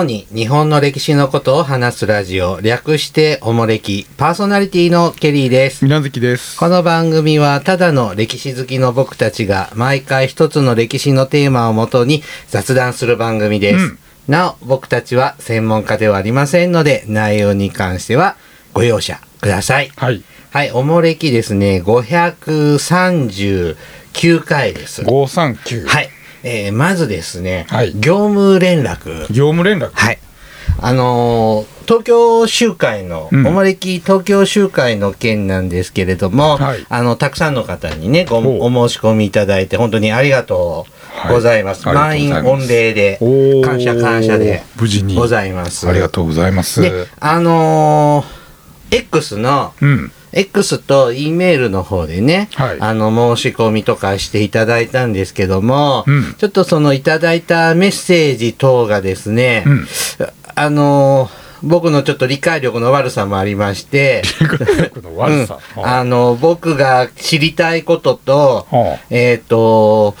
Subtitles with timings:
[0.00, 5.84] 主に日本の歴史のことを話すラジオ、略しておもれき、パーソナリティのケリーです。
[5.84, 6.58] みなずきです。
[6.58, 13.84] この番組はただの歴史好きの僕たちが毎回一つの歴史のテーマをもとに雑談する番組です。
[13.84, 13.98] うん
[14.28, 18.36] なお、僕たちは専門家ではありませんので、内容に関しては
[18.72, 19.90] ご容赦ください。
[19.96, 20.22] はい。
[20.50, 23.76] はい、おもれきですね、539
[24.44, 25.02] 回です。
[25.04, 25.84] 五三九。
[25.84, 26.09] はい。
[26.42, 29.20] えーまずですね、はい業務連絡。
[29.32, 29.90] 業務連絡？
[29.92, 30.18] はい。
[30.80, 40.86] あのー東京集会の、うんおもれき東京集会の件なんですけれども、はいあの、たくさんの方にね、ごお申し込みいただいて、本当にありがと
[41.28, 41.84] うございます。
[41.88, 43.18] はいあ満員御礼で、
[43.64, 45.88] 感謝感謝で無事にございます。
[45.88, 46.80] ありがとうございます。
[46.80, 50.12] で、あのー X の、うん。
[50.32, 52.80] X と E メールの方でね、はい。
[52.80, 56.34] あの、申し込みとかしていただいたんですけども、うん。
[56.38, 59.86] ちょっとそのいただいたメッセージ等がですね、うん。
[60.54, 64.22] あのー僕のちょっと理解力の悪さもありまして、
[65.76, 70.16] あの、僕が知りたいことと、はえっ、と、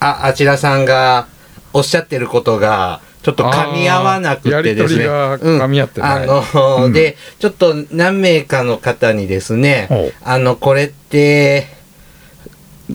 [0.00, 1.28] あ、あちらさんが
[1.72, 5.06] おっしゃってることが、ちょっと噛み合わなくてですね。
[5.06, 11.66] 噛み合ってないうんあの、うんで、ちょっと何名かの方にですねあの、これって、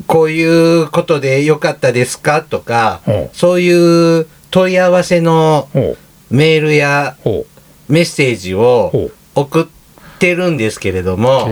[0.08, 5.70] こういうことでよかったですかとかそういう問い合わせの。
[6.32, 7.46] メールやほ
[7.88, 8.60] メッセージう。
[8.60, 9.12] を。
[9.36, 9.66] 送っ
[10.18, 11.48] てるんですけれども、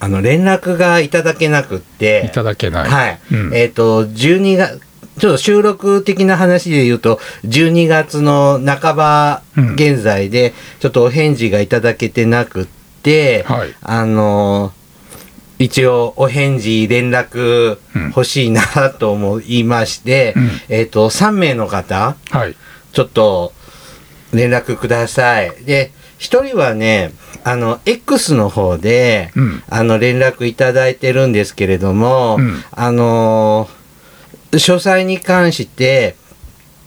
[0.00, 2.88] あの、連絡がいただけなくって、いただけない。
[2.88, 3.20] はい。
[3.32, 4.80] うんえっ、と、12月、
[5.22, 12.66] ちょっと収録的な話で言うと、12月の半ばうん現在で、ちょっとお返事がいただけてなくっ
[13.04, 13.72] て、はい。
[13.82, 14.72] あの
[15.60, 18.06] 一応お返事連絡うん。
[18.08, 20.50] 欲しいなと思いまして、うん。
[20.68, 22.56] えっ、と、3名の方、はい。
[22.92, 23.52] ちょっと
[24.32, 25.52] 連絡ください。
[25.64, 27.12] で、一人はね、
[27.44, 29.62] あの、X の方で、うん。
[29.68, 32.64] あの、連絡いただいてるんですけれども、うん。
[32.72, 33.81] あのー
[34.52, 36.16] 詳細に関して、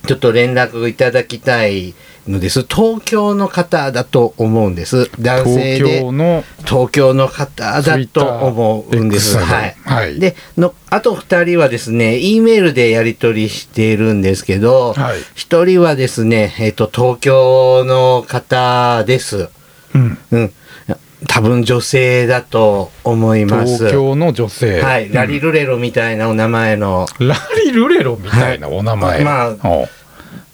[0.08, 1.96] ちょっと連絡いただきたい
[2.28, 2.64] のです。
[2.64, 5.10] 東京の方だと思うんです。
[5.20, 6.00] 男性東で。
[6.02, 9.38] 京の東京の方だと思うんです。
[9.38, 9.76] はい。
[9.84, 19.50] はいで、の、あと二人はですね、E メールでやり取りしているんですけど、はい一人はですね、えっ、と、東京の方です。
[19.94, 20.18] うん。
[20.32, 20.54] うん。
[21.28, 23.78] 多分女性だと思います。
[23.78, 24.82] 東京の女性。
[24.82, 25.12] はい。
[25.12, 29.24] ラリルレロみたいなお名前の、ラリルレロみたいなお名前。
[29.24, 29.90] まあほう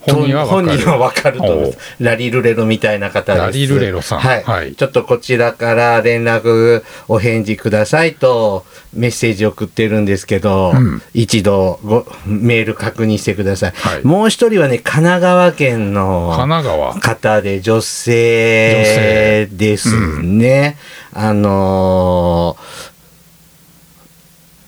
[0.01, 0.67] 本人はわかる。
[0.67, 1.77] 本人はわかると思いまほす。
[1.99, 3.45] ラリルレロみたいな方です。
[3.45, 4.43] ラリルレロさんはい。
[4.43, 13.71] はいちょっとこちらから連絡、お返事くださいとメッセージ送ってるんですけど、うん一度ごメール確認してください。
[13.75, 16.93] はいもう一人はね、神奈川県神の奈川。
[16.99, 20.77] 方で女性ですね。
[21.13, 22.91] あのー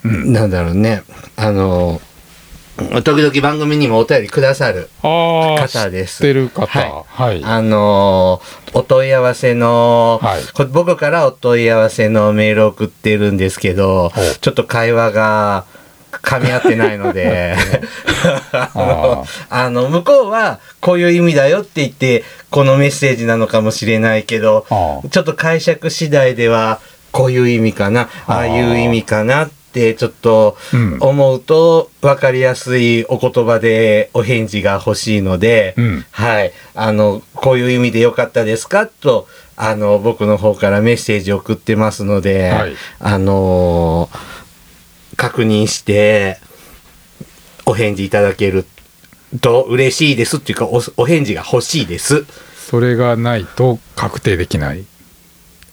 [0.05, 1.03] うんなんだろうね。
[1.37, 2.12] あのー
[3.03, 6.17] 時々番組にもお便りくださる方です。
[6.17, 6.65] 知ってる方。
[6.65, 7.43] ははいい。
[7.45, 14.11] あのーお問い合わせの、はいこ僕からお問い合わせのメールを送ってるんですけど
[14.41, 15.65] ちょっと会話が
[16.11, 17.55] 噛み合ってないので、
[19.49, 24.65] あの向こうはこういう意味だよって言って、このメッセージなのかもしれないけど、
[25.11, 26.79] ちょっと解釈次第では、
[27.11, 29.62] こういう意味かな、ああいう意味かなって、
[29.95, 36.51] ちょっとうん思うと、わかりやすいお言葉でお返事が欲しいので、うんはい。
[36.75, 44.33] あの、こういう意味でよかったですかと、あの、僕の方からメッセージを送ってますので、はいあのー
[45.15, 46.37] 確認して、
[47.65, 48.65] お返事いただける
[49.41, 52.25] と嬉しいですっていうか、おお返事が欲しいです。
[52.57, 54.85] それがないと確定できない。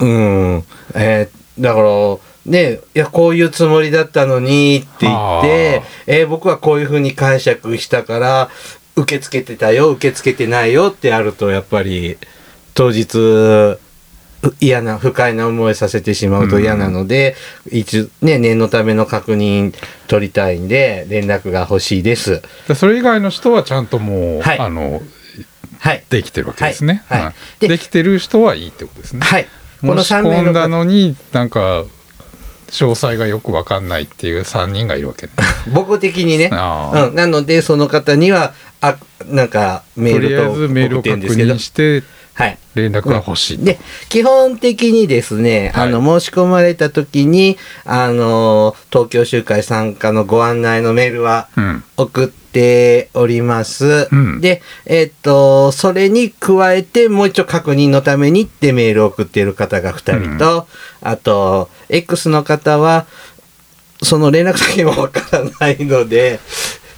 [0.01, 0.65] うん。
[0.95, 1.89] えーだから、
[2.47, 8.51] ね、いや、こういうつもりだったのにって言ってあ、えー僕はこういうふうに解釈したから、
[8.97, 12.19] 受け付けてたよ、受け付けてないよってあると、やっぱり、
[12.75, 13.79] 当日、
[14.43, 17.37] う嫌な、不快な思いさせてしまうと嫌なので、
[17.71, 19.75] 一応、ね、念のための確認
[20.09, 22.43] 取りたいんで、連絡が欲しいです。
[22.69, 25.03] でそれ以外の人はちゃんともう、はいあの、
[25.79, 26.05] はい。
[26.09, 27.03] できてるわけですね。
[27.09, 29.21] はいはいうんでできてる人はいいってことですね。
[29.21, 29.47] はい。
[29.81, 31.85] この申し3名込んだの方、のになんか
[32.71, 35.33] 詳細がよくわかんないっていう3人がいるわけね。
[35.73, 36.47] 僕的にね。
[36.47, 37.15] うん。
[37.15, 38.97] なので、その方には、あ、
[39.27, 41.59] なんか、メーとりあえルとずメールを確認。
[41.59, 42.03] して
[42.35, 42.59] はい。
[42.75, 43.65] 連絡が欲しいと。
[43.65, 43.79] で、
[44.09, 51.85] 基本的にですね、はいあの、申し込まれた時に、あの、東京集会参加のご案内のメールはうん。
[51.97, 52.40] 送って
[53.15, 54.09] おります。
[54.11, 54.41] うん。
[54.41, 60.67] で、えっと、それに加えてもう一度確認のためにってメールを送っている方が2人と、
[61.01, 63.07] あと、X の方は、
[64.03, 66.41] その連絡先もわからないので、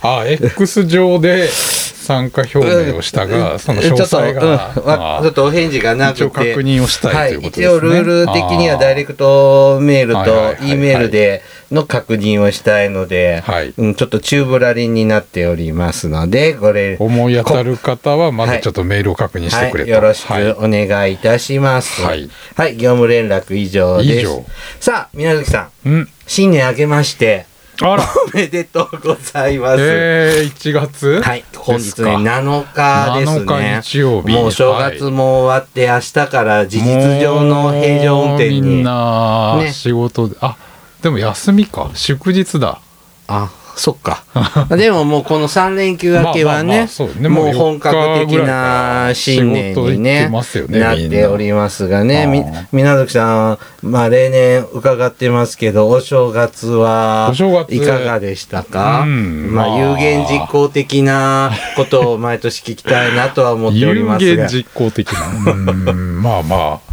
[0.01, 4.87] あ X 上で参加表明をしたが、その詳細が、ちょっと,、うん。
[4.87, 6.25] わあちょっとお返事がなくて。
[6.25, 7.67] 一応確認をしたいということですね。
[7.67, 13.75] はい、一応ルール的にはダイレクトメールと E メールでの確認をしたいので、はい。
[13.77, 20.51] うん、ちょっと宙ぶらりんになっておりますのでこれ思い当たる方はまずちょっとメールを確認してくれと、はい、よろしくはい。
[20.53, 22.03] お願いいたします。
[22.03, 22.29] はい。
[22.57, 24.43] はい、業務連絡以上です。
[24.81, 26.09] さあ、宮崎さん、うん。
[26.27, 27.47] 新年明けまして、
[27.81, 28.05] あら。
[28.05, 29.77] おめでとうございます。
[29.81, 31.23] えー、1月？
[31.23, 32.11] はい、本日ね、ですか。
[32.11, 33.41] 7日ですね。
[33.41, 38.85] 7日日曜日もう正月も終わって、明日から事実上の平常運転もうみんに。
[38.85, 39.73] なね。
[39.73, 40.57] 仕事で、あ
[41.03, 41.91] でも休みか。
[41.95, 42.79] 祝日だ。
[43.27, 44.23] あ、そっか。
[44.77, 47.21] でももうこの3連休明けはねあそう。
[47.21, 57.33] ね、もう本格的な新年にねねなっておりますがね、み皆崎さん、まあ例年伺ってますけど、お正月は
[57.69, 59.01] いかがでしたか？
[59.01, 59.55] うん。
[59.55, 59.79] まあまあ。
[59.79, 64.47] 有言実行的なことを 毎年聞きたいなとは思っており有ますが。
[64.49, 65.53] 言実行的な？
[65.53, 65.55] う
[65.95, 66.23] ん。
[66.23, 66.57] まあま
[66.87, 66.93] あ。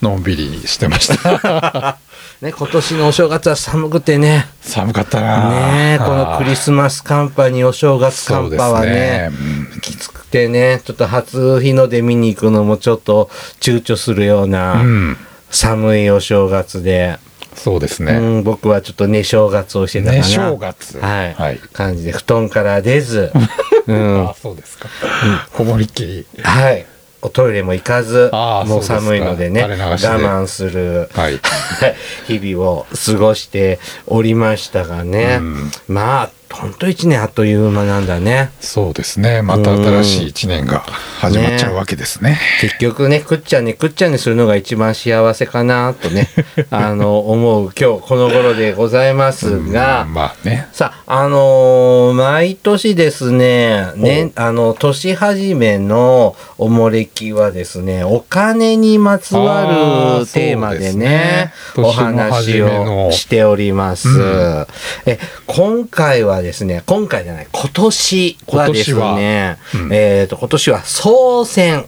[0.00, 1.98] のんびりしてました
[2.40, 4.46] ね、今年のお正月は寒くてね。
[4.60, 5.50] 寒かったな。
[5.50, 9.30] ねこのクリスマス寒波にお正月寒波はね、
[9.82, 15.16] きつくてね、ちょっと初日の出見に行くのもちょっと躊躇するよううな、ん。
[15.50, 17.18] 寒いお正月で、
[17.56, 20.18] そうですね、うん、僕はちょっと寝正月をしてたかな。
[20.18, 20.98] ね正月。
[21.00, 21.58] はい、はい。
[21.58, 23.32] 感じで、布団から出ず、
[23.88, 24.28] うん。
[24.28, 24.88] あ、そうですか、
[25.52, 26.26] こもりっきり。
[26.44, 26.86] はい。
[27.20, 31.40] おトイレも行かず、もう寒いのでね、我慢する、はい。
[32.28, 35.70] 日々を過ごしておりましたがね、うん。
[35.88, 38.50] まあ、ほんと一年あっという間なんだね。
[38.60, 39.42] そうですね。
[39.42, 42.38] また新しい一年が始まっちゃうわけですね。
[42.60, 46.28] 結局ね、くっちゃんね、くっちゃんにするのが一番幸せかなとね、
[46.70, 50.68] あの、思う今日この頃でございますが、うんまあね。
[50.72, 61.52] さあ、あのー毎年ですね、ね、あの、年始めのおもれきはですね、お金にまつわあるーテーマでね、ね。
[61.76, 64.08] お話をしております。
[64.08, 64.66] うん。
[65.06, 69.58] え、今回はですね、今回じゃない、今年はですね、今年は。
[69.84, 69.92] うん。
[69.92, 71.86] えっ、と、今年は総選。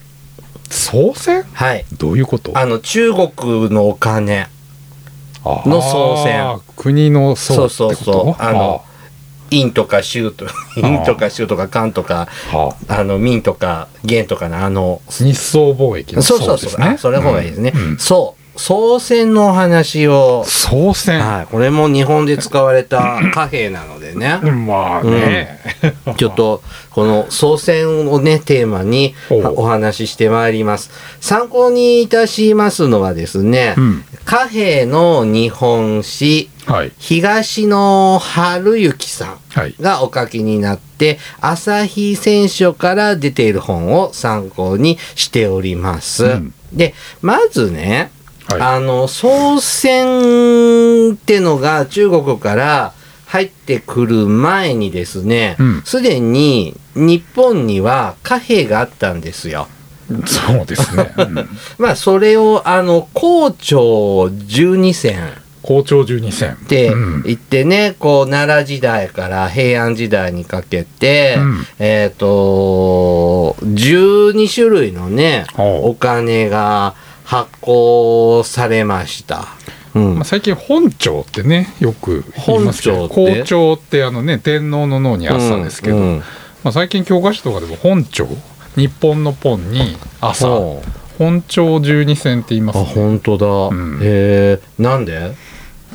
[0.71, 1.43] 総選？
[1.53, 1.85] はい。
[1.99, 2.57] どういうこと？
[2.57, 4.49] あの、中国のお金。
[5.45, 6.61] の総選。
[6.77, 7.69] 国の総ってこと？
[7.69, 8.43] そうそうそう。
[8.43, 8.85] あの
[9.51, 17.73] 陰とか州と、陰とか州とか官とか、はあの、民とか元とかのあの、日送貿易のそうそうそう、それの方がいいですね。
[17.75, 17.83] うん。
[17.83, 17.99] うん。
[17.99, 18.40] そう。
[18.57, 24.39] 総選のお話を、総選はい、これも日本で使われた 貨幣なのでね。
[24.41, 25.61] まあね、
[26.17, 30.91] ちょっと、この総選をね、テーマにお話ししてまいります。
[31.21, 39.39] 参考にいたしますのはですね、うん貨幣の日本史、はい東野春之さん。
[39.49, 46.25] はいがお書きになって、朝日選書から出ている本を参考にしております。
[46.25, 48.13] うんで、まずね、
[48.55, 48.61] はい。
[48.77, 52.93] あの、総選ってのが中国から
[53.27, 59.69] 入ってくる前にですねうん、すで、に日本には貨幣があったんですよ。
[60.27, 61.49] そうですね、 うん。
[61.79, 65.33] まあ、それを、あの、皇朝12選。
[65.63, 67.23] 校長12選ってうん。
[67.23, 71.67] 言ってね、こう奈良時代から平安時代にかけて、うん。
[71.79, 76.95] えっ、と12種類のねお金が
[77.31, 79.47] 発行されました。
[79.95, 80.15] うん。
[80.17, 83.41] まあ、最近本庁ってねよく言いますけど本庁って？
[83.41, 86.03] 校長ってあのね天皇の脳に朝ですけど、うん。
[86.03, 86.19] うん
[86.65, 88.27] まあ、最近教科書とかでも本庁？
[88.75, 90.49] 日本のポンに朝。
[91.19, 93.47] 本庁12選って言いますあね本当だ。
[93.77, 94.01] ん。
[94.03, 95.33] へえなんで？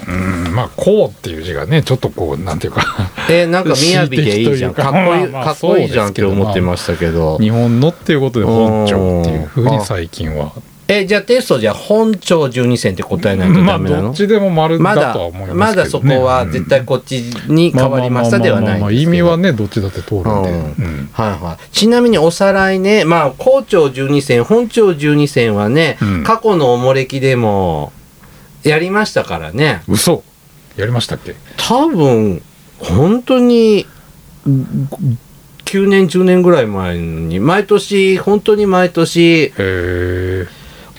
[0.07, 3.09] うんまあ「こう」っていう字がねちょっとこうなんていうか。
[3.29, 4.73] えなんか雅でいいじゃん。
[4.75, 4.83] か。
[4.83, 7.37] かっこいい、まあまあかっこいいじゃんって思ってましたけど。
[7.39, 10.51] 日本のっていうことで本庁っていうふうに最近は
[10.87, 14.03] えじゃあテストじゃあ本朝12選って答えないとまあダメなの？
[14.03, 21.71] どっちでも丸まだだとは思いますけど、ね、まだそこは絶対こっちに変わりましたではない意味はねどっちだって通るんで、はいはい。
[21.71, 26.23] ちなみにおさらいね、まあ、校長12選、本長12選はね、うん。
[26.23, 27.91] 過去のおもれきでも
[28.63, 29.81] やりましたからね。
[29.87, 30.23] 嘘。
[30.77, 31.35] やりましたっけ？
[31.57, 32.41] 多分、
[32.77, 33.87] 本当に、
[34.45, 40.47] 9年、10年ぐらい前に、毎年、本当に毎年、へえ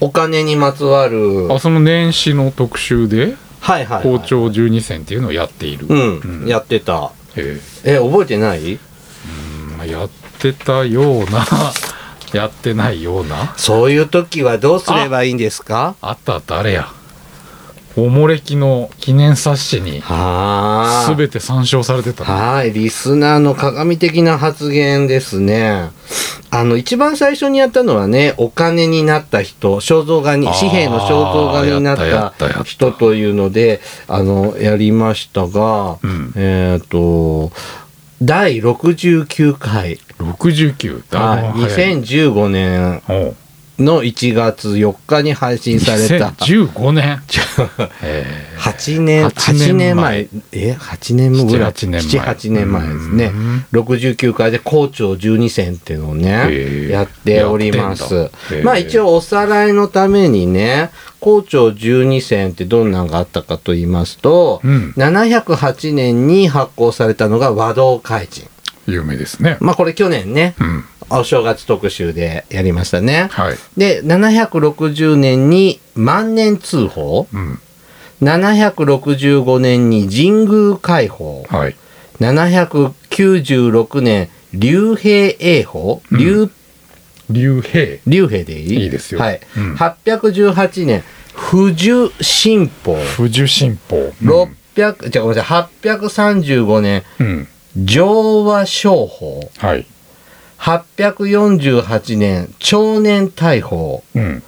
[0.00, 4.18] お金にまつわる、あその年始の特集ではいはい、はい。
[4.20, 6.48] 校長12選っていうのをやっている、うん、うん。
[6.48, 7.12] やってた。
[7.36, 8.78] へえ、覚えてない？
[9.80, 11.46] あやってたような
[12.32, 13.54] やってないような。
[13.56, 15.96] そういう時はどうすればいいんですか？
[16.00, 16.88] あったあったあれや。
[17.96, 21.14] おもれきの記念冊子にはあ。
[21.16, 22.24] 全て参照されてた。
[22.24, 25.90] のはい、リスナーの鏡的な発言ですね。
[26.50, 36.32] あの、一番最初にやったのはね、お金になった人、肖像画に、紙幣の肖像画になった人というので、あの、やりましたが、うん。
[36.36, 37.52] えっ、と、
[38.22, 43.02] 第69回、69だはい、2015年
[43.78, 47.20] の1月4日に配信された、2015年
[48.02, 50.04] えー8年、 8 8年年前。
[50.04, 52.20] 前、え、8年ぐらい？7 8年前。
[52.20, 53.24] 7 8年前ですね。
[53.26, 53.64] うん。
[53.72, 58.30] 69回で校長12選っていうのをねやっております。
[58.62, 60.90] まあ一応おさらいのためにね、
[61.20, 64.94] 校長12選ってどんなのがあったかと言いますと、うん。
[64.96, 68.46] 708年に発行されたのが和道開人。
[68.86, 69.58] 有名ですね。
[69.60, 73.28] まあこれ去年ね、うんお正月特集でやりましたね。
[73.30, 77.26] はいで、760年に万年通報。
[77.32, 77.60] うん
[78.22, 81.44] 765年に神宮開放。
[81.48, 81.76] はい
[82.20, 86.02] 796年、竜兵英法。
[86.10, 86.50] うん竜、
[87.30, 88.84] 竜兵竜兵でいい？
[88.84, 89.40] いいですよはい。
[89.56, 92.94] うん818年、不樹新法。
[93.16, 97.48] 不樹新報600、じゃあごめんなさい、835年、うん
[97.84, 99.50] 上和商法。
[99.58, 99.86] はい
[100.58, 104.02] 848年、長年大法。
[104.14, 104.42] うん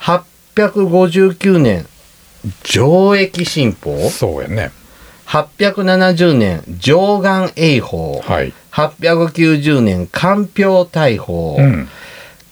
[0.00, 1.86] 859年、
[2.62, 4.08] 上役新法。
[4.10, 4.70] そうやね
[5.26, 8.20] 870年、上岸英法。
[8.24, 11.56] はい890年、官票大法。
[11.58, 11.88] うん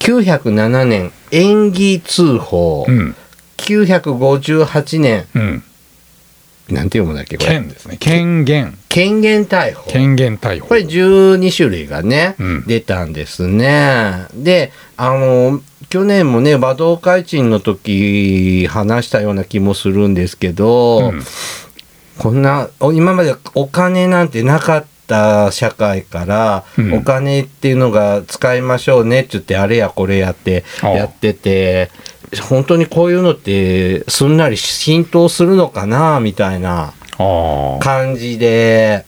[0.01, 2.85] 907年、演技通報。
[2.89, 3.15] うん
[3.57, 5.63] 958年、うん
[6.71, 7.51] なんて読むんだっけこれ？
[7.51, 7.97] 権ですね。
[7.99, 9.91] 権限権限逮捕。
[9.91, 12.65] 権限逮捕これ12種類がね、うん。
[12.67, 14.27] 出たんですね。
[14.35, 21.23] で、あの、去年もね、馬道会賃の時話したような気もするんですけど、うん。
[22.19, 26.95] こんな、お今までお金なんてなかった社会から、うん。
[26.95, 31.91] お金っていうのが使いましょうねって言って、あれやこれやってやってて、
[32.43, 36.93] 本当にこういうのってすんなり浸透するのかなみたいな
[37.81, 39.05] 感じで、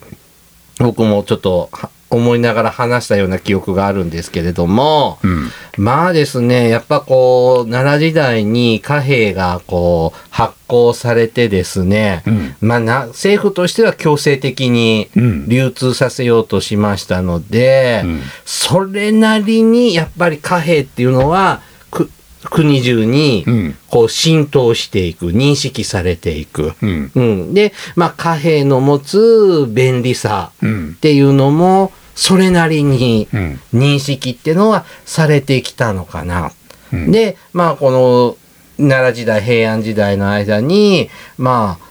[0.79, 5.51] 僕もちょっとは思いながら話したような記憶があるんですけれども、うん。
[5.77, 12.57] まあですね、やっぱこう、奈良時代に貨幣がこう、発行されてですね、うん。
[12.61, 15.49] まあな、政府としては強制的にうん。
[15.49, 18.23] 流通させようとしましたので、うん。
[18.45, 22.09] それなりにやっぱり貨幣っていうのは、く
[22.51, 23.77] 国中にうん。
[23.89, 26.73] こう浸透していく、認識されていく。
[26.83, 27.13] うん。
[27.15, 30.91] うん、で、まあ、貨幣の持つ便利さうん。
[30.97, 33.61] っていうのも、それなりにうん。
[33.75, 36.53] 認識っていうのはされてきたのかな。
[36.93, 37.13] うん。
[37.13, 38.37] で、まあ、この
[38.79, 41.87] 奈良時代、平安時代の間に、まあ、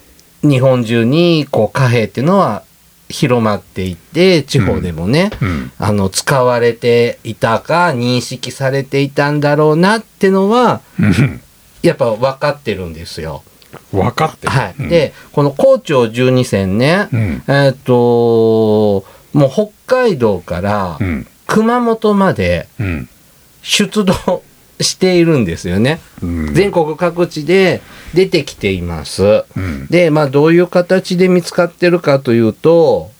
[0.47, 2.63] 日本中にこう貨幣っていうのは
[3.09, 5.71] 広まっていって、地方でもね、うん。
[5.77, 11.41] あの、使われていたか、認識されていたんだろうなってのは、うん。
[11.81, 13.43] やっぱ分かってるんですよ。
[13.91, 14.53] 分かってる。
[14.53, 14.75] はい。
[14.79, 14.89] うん。
[14.89, 17.43] で、この高長12選ね、うん。
[17.47, 21.27] えーっと、もう北海道からうん。
[21.47, 23.09] 熊本までうん。
[23.62, 24.43] 出土
[24.82, 26.00] しているんですよね。
[26.22, 26.53] うん。
[26.53, 27.82] 全国各地で
[28.13, 29.46] 出てきています。
[29.55, 29.88] うん。
[29.88, 33.12] で、まあどういう形で見つかってるかというと、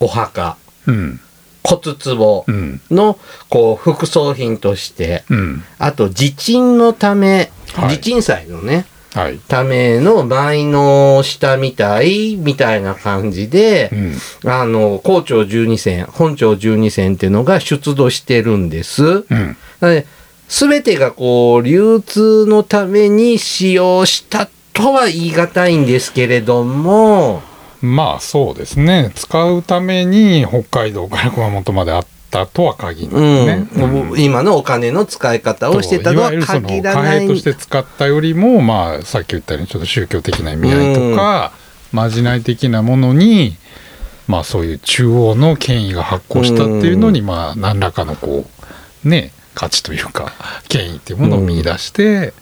[0.00, 1.20] お墓、うん。
[1.64, 2.80] 骨壺うん。
[2.90, 5.64] のこう副葬品として、うん。
[5.78, 7.98] あと地鎮のため、はい。
[7.98, 9.38] 地鎮祭のね、はい。
[9.48, 13.90] ための舞の下みたいみたいな感じで
[14.44, 14.50] う、ん。
[14.50, 19.04] あの、校長12選、本長12選っていうのが出土してるんです。
[19.04, 19.56] うん。
[19.80, 20.06] なので、
[20.48, 27.42] すべてがこう、流通のために使用したとは言い難いんですけれども、
[27.82, 33.68] まあそうですね使うために北海道から熊本まであったとは限らうないん、ね。
[33.74, 37.28] うん今のお金の使い方をしてたのは限らな貨幣い。
[37.28, 41.52] として使ったよりもまあさっき言ったようにちょっと宗教的な意味合いとか、
[41.92, 43.56] まじない的なものに
[44.26, 48.46] まあそういう中央の権威が発行したっていうのにまあ何らかのこ
[49.04, 50.32] うね価値というか
[50.68, 52.34] 権威っていうものを見出して、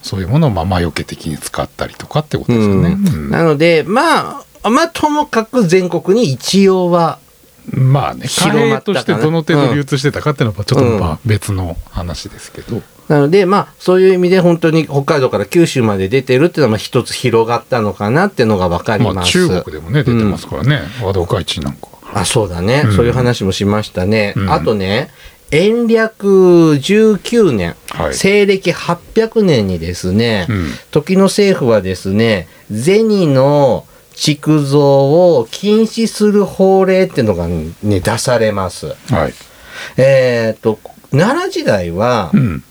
[0.00, 2.90] そういうものをまあ魔除け的に使ったりとかってことですよね。
[2.90, 3.30] うん。
[3.30, 8.94] なので、まあ、まあ、ともかく全国に一応は、うんまあね貨広まったかな。
[8.94, 12.82] 幣としてどの程度流通してたかっていうのはちょっとまあ別の話ですけど。
[13.08, 19.32] なので、まあ、そういう意味で本当に北海道から九州まで出てるっていうのは、まあ一つ広がったのかなっていうのがわかりまあます。
[19.32, 21.88] 中国でもね出てますからね、和道会地なんか。
[22.14, 22.96] あそうだね、うん。
[22.96, 24.52] そういう話もしましたね、うん。
[24.52, 25.10] あとね
[25.52, 26.26] 延暦
[26.74, 28.14] 19年、はい。
[28.14, 30.66] 西暦800年にですね、うん。
[30.90, 38.94] 時の政府はですね銭の築造を禁止する法令っていうのがね出されます。
[39.10, 39.34] はい。
[39.98, 40.78] えっ、と
[41.10, 42.64] 奈良時代はうん。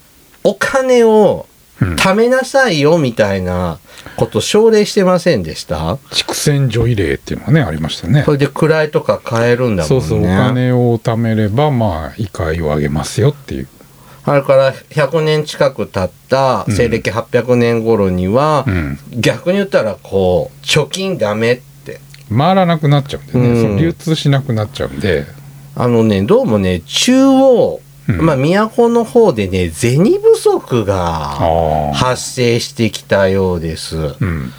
[0.44, 1.51] お金をうん
[1.96, 3.78] 貯めなさいよみたいな
[4.16, 5.98] こと奨励してませんでした？
[6.10, 8.22] 畜生女医令っていうのがねありましたね。
[8.24, 9.98] それで位とか買えるんだもんね。
[9.98, 13.68] そうそうお金を貯めればまあ異界をあげますよっていう。
[14.24, 18.98] あれから100年近く経った西暦800年頃には、うん。
[19.10, 22.00] 逆に言ったらこう貯金ダメって。
[22.28, 23.76] 回らなくなっちゃうんでね、うん。
[23.78, 25.26] 流通しなくなっちゃうんで、
[25.74, 28.20] あのねどうもね中央、うん。
[28.26, 33.96] まあ都の方でね銭不足が発生してきたようです。
[33.96, 34.52] うん。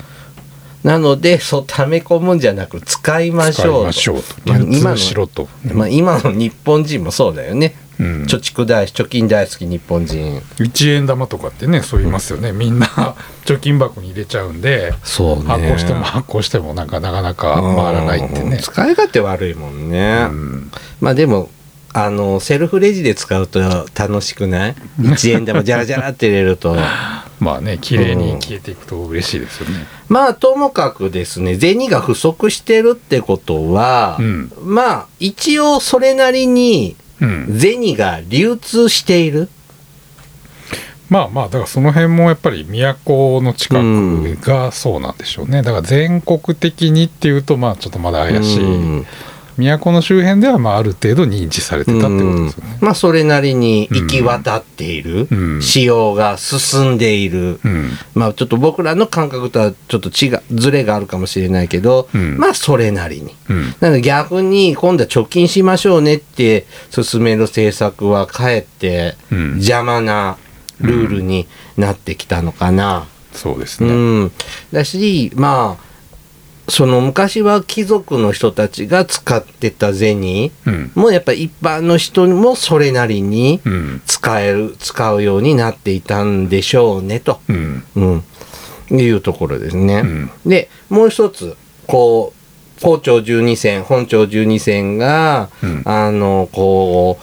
[0.84, 3.84] なのでそう溜め込むんじゃなく使いましょうと。
[3.86, 4.36] ましょうと。
[4.46, 8.24] まあ流今の通しろと、まあ、今の日本人もそうだよね、うん。
[8.24, 10.42] 貯蓄大貯金大好き日本人。
[10.58, 12.88] 1円玉とかってねそう言いますよね、みんな
[13.46, 15.44] 貯金箱に入れちゃうんでそうね。
[15.46, 18.50] 発行しても発行してもなんかなかなか回らないってうん。
[18.50, 20.72] ね、使い勝手悪いもんね、うん。
[21.00, 21.50] まあでも
[21.94, 23.60] あのセルフレジで使うと
[23.96, 24.76] 楽しくない？
[25.00, 26.76] 1円玉ジャラジャラって入れると。
[27.40, 34.52] まあね綺麗に消えていくと嬉しいですよね、まあともかくですね銭が不足してるってことは、うん。
[34.64, 39.50] まあ一応それなりにうん、銭が流通している。
[41.10, 45.62] まあまあだからその辺もやっぱり都の近くがそうなんでしょうね。
[45.62, 49.06] だから全国的にっていうとまあちょっとまだ怪しい、うん
[49.58, 52.78] 都の周辺ではまあある程度認知されてたってことですよね。
[52.82, 55.62] まあそれなりに行き渡っている、うん。
[55.62, 57.92] 使用が進んでいる、うん。
[58.16, 62.38] まあちょっと僕らの感覚とはちょっと違うずれがあるかもしれないけど、うん。
[62.38, 63.36] まあそれなりに。
[63.50, 63.76] うん。
[63.80, 69.52] なので逆に今度は貯金しましょうねって進める政策はかえってうん。
[69.56, 70.38] 邪魔な
[70.82, 71.48] ルールに
[71.78, 73.08] なってきたのかな。
[73.34, 73.92] うそうですね。
[74.26, 74.32] ん、
[74.72, 75.93] だしまあ
[76.70, 80.92] その昔は貴族の人たちが使ってた銭うん。
[80.96, 84.02] もやっぱり一般の人もそれなりにうん。
[84.06, 87.84] 使える使うようになっていたんでしょうねと、うん。
[88.90, 90.04] うん、いうところですね。
[90.04, 90.32] うん。
[90.46, 92.34] でもう一つこ
[92.78, 95.82] う校長12選本庁12選が、うん。
[95.86, 97.20] あのこ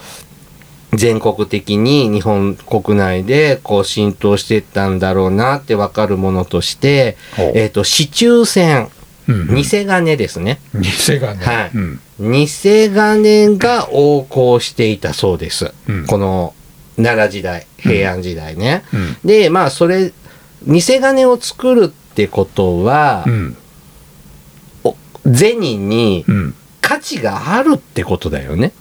[0.92, 7.16] う全国的に日本国内でこう浸透していったんだろうなって分かるものとして、
[7.54, 8.99] えっと市中選うん
[9.54, 10.60] 偽金ですね。
[10.74, 11.44] 偽がね。
[11.44, 15.72] はいうん偽金が横行していたそうです。
[15.88, 16.54] うんこの
[16.96, 18.84] 奈良時代平安時代ね。
[18.92, 20.12] うんでまあそれ
[20.66, 23.24] 偽金を作るってことは、
[25.34, 28.72] 銭にうん価値があるってことだよね。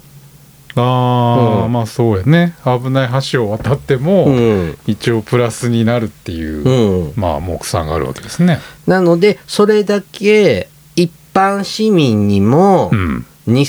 [0.81, 1.71] ああ、うん。
[1.71, 2.55] まあそうやね。
[2.63, 4.77] 危ない橋を渡っても、うん。
[4.87, 8.59] 一応プラスになるっていう、うん、まあ目算があるわけですね。
[8.87, 13.25] なのでそれだけ一般市民にもうん。
[13.47, 13.65] に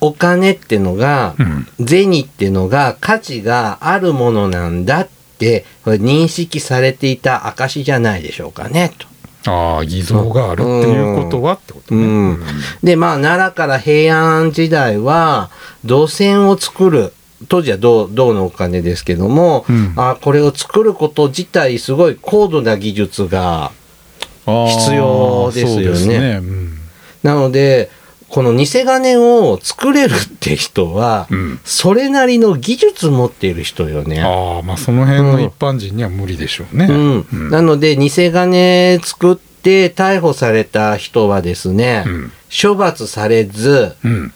[0.00, 1.86] お金ってのがうん。
[1.86, 5.08] 銭ってのが価値があるものなんだっ
[5.38, 9.07] て認識されていた証じゃないでしょうかねと。
[9.46, 12.02] ああ偽造があるっていうことはってことね。
[12.02, 12.40] うん。
[12.82, 15.50] でまあ奈良から平安時代は
[15.84, 17.12] 土線を作る
[17.48, 19.94] 当時は銅銅のお金ですけども、うん。
[19.96, 23.70] あこれを作ること自体すごい高度な技術が
[24.44, 25.96] 必要ですよね。
[25.96, 26.78] そううん。
[27.22, 27.90] なので
[28.28, 31.60] この偽金を作れるって人は、うん。
[31.64, 34.20] それなりの技術持っている人よね。
[34.20, 36.86] ああまあその辺の一般人には無理でしょうね。
[36.90, 37.26] うん。
[37.32, 37.50] うん。
[37.50, 42.32] なので偽金作って逮捕された人はですね、うん。
[42.50, 44.32] 処罰されず、うん。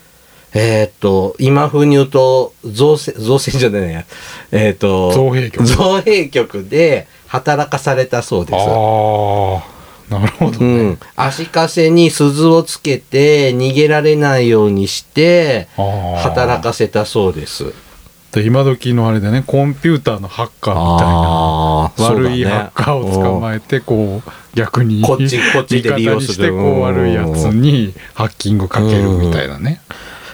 [0.55, 4.05] えーっと、今風に言うと、造船、造船じゃないや、
[4.51, 5.65] えーっと、造幣局。
[5.65, 8.55] 造幣局で働かされたそうです。
[8.55, 9.72] ああ
[10.19, 10.89] なるほどうね。
[10.91, 10.99] ん。
[11.15, 17.73] 足かせに鈴をつけて逃げられないようにして、働かせたそうです。
[18.31, 29.81] で今時のあれでねコンピューターのハッカーみたいな悪いハッカーを捕まえてこう逆にこっちこっちで利用してこう悪いやつにハッキングかけるみたいなね。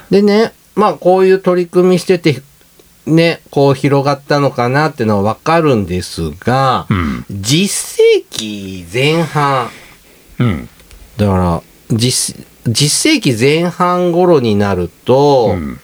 [0.10, 2.42] でね、まあこういう取り組みしてて、
[3.10, 7.26] ね、こう広がったのかなっていうのはわかるんですが、うん。
[7.30, 9.70] 実世紀前半、
[10.40, 10.70] うん。
[11.18, 11.64] だから
[11.98, 12.36] 実
[12.68, 15.80] 実世紀前半頃になると、うん。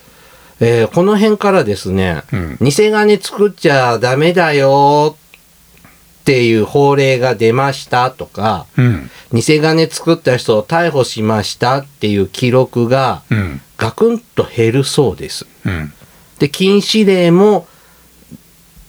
[0.59, 2.57] えーこの辺からですね、うん。
[2.61, 15.45] 偽金作っちゃダメだよっていう法令が出ましたとか、うん偽金作った人を逮捕しましたっていう記録がうんガクンと減るそうです。
[15.65, 15.93] うん
[16.39, 17.67] で、禁止令も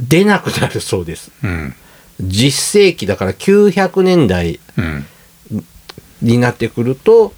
[0.00, 1.30] 出なくなるそうです。
[1.42, 1.74] うん。
[2.20, 5.06] 実世紀だから900年代うん。
[6.22, 7.34] になってくると、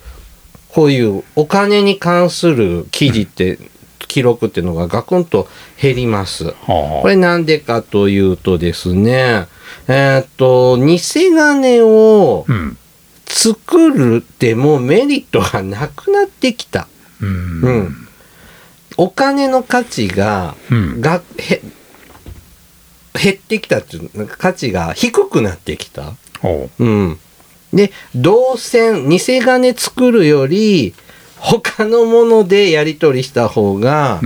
[0.68, 3.58] こういうお金に関する記事って、
[4.06, 5.48] 記録っていうのがガクンと
[5.80, 6.46] 減ります。
[6.46, 9.46] はこれなんでかというとですね、
[9.86, 12.46] えーっと、偽金を
[13.26, 16.88] 作るってもうメリットがなくなってきた。
[17.20, 17.60] うん。
[17.60, 18.07] うん
[18.98, 21.62] お金の価値が、うんがへ
[23.14, 26.14] 減ってきたっていうなんか価値が低くなってきた。
[26.40, 27.18] ほうん。
[27.72, 30.94] で、銅線、偽金作るより、
[31.36, 34.20] 他のものでやり取りした方が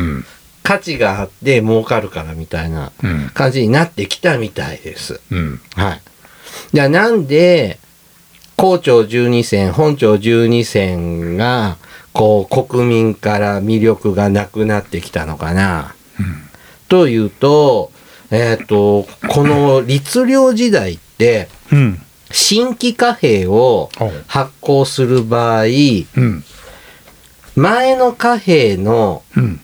[0.62, 5.20] 価値があって儲かるからみたいなうん感じになってきたみたいです。
[5.30, 6.00] うんはい。
[6.72, 7.78] じゃあなんで、
[8.56, 11.76] 校長12選、本庁12選が、
[12.12, 15.94] こう、国民から魅力がなくなってきたのかな。
[16.88, 17.90] というと、
[18.30, 22.02] えっ、と、この律令時代って、うん。
[22.30, 23.90] 新規貨幣を
[24.26, 26.44] 発行する場合、うん。
[27.54, 29.60] 前の貨幣のうん。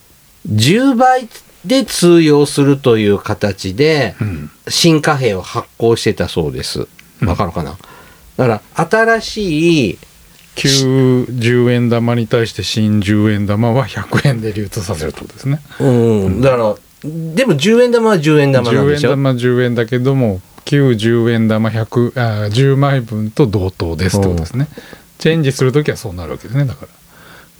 [0.50, 1.28] 10倍
[1.64, 4.50] で通用するという形で、うん。
[4.68, 6.88] 新貨幣を発行してたそうです。
[7.22, 7.76] わかるかな、
[8.36, 9.98] だから、新しい、
[10.58, 15.60] 旧10円玉に対して新10円玉は100円で流通させるってことですね。
[15.80, 19.10] うん、だから、でも10円玉は10円玉なん10でしょ？
[19.10, 24.68] 円玉10円だけども旧10円玉100あ10枚分と同等ですってことですね。
[25.18, 26.88] チェンジする時はそうなるわけですねだから。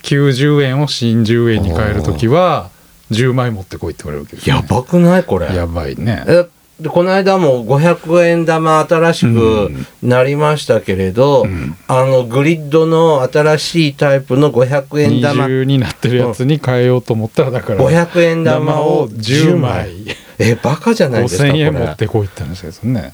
[0.02, 2.70] 90円を新10円に変える時は
[3.10, 5.24] 10枚持ってこいって言われるわけです、ね、やばくない？
[5.24, 5.46] これ。
[5.54, 6.24] やばいね。
[6.28, 6.46] え
[6.80, 11.76] でこの間も500円玉新しくなりましたけれど、うん。
[11.88, 15.46] あのグリッドの新しいタイプの500円玉。
[15.46, 20.16] 20になってるやつに変えようと思ったらだから500円玉を10 10枚枚。
[20.38, 23.12] えバカじゃないですかこ5000円持っれてこいって話ですよね。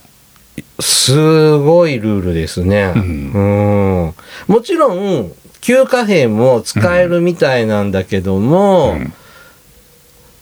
[0.79, 2.93] すごいルールですね。
[2.95, 4.13] ううん。
[4.47, 9.13] もちろん旧貨幣も使えるみたいなんだけども、うん。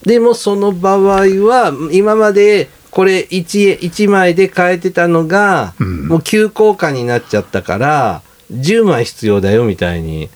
[0.02, 0.98] でもその場合
[1.46, 6.06] は今までこれ 1, 1枚で買えてたのが、うん。
[6.06, 10.30] もう急降下になっちゃったから10枚必要だよみたいに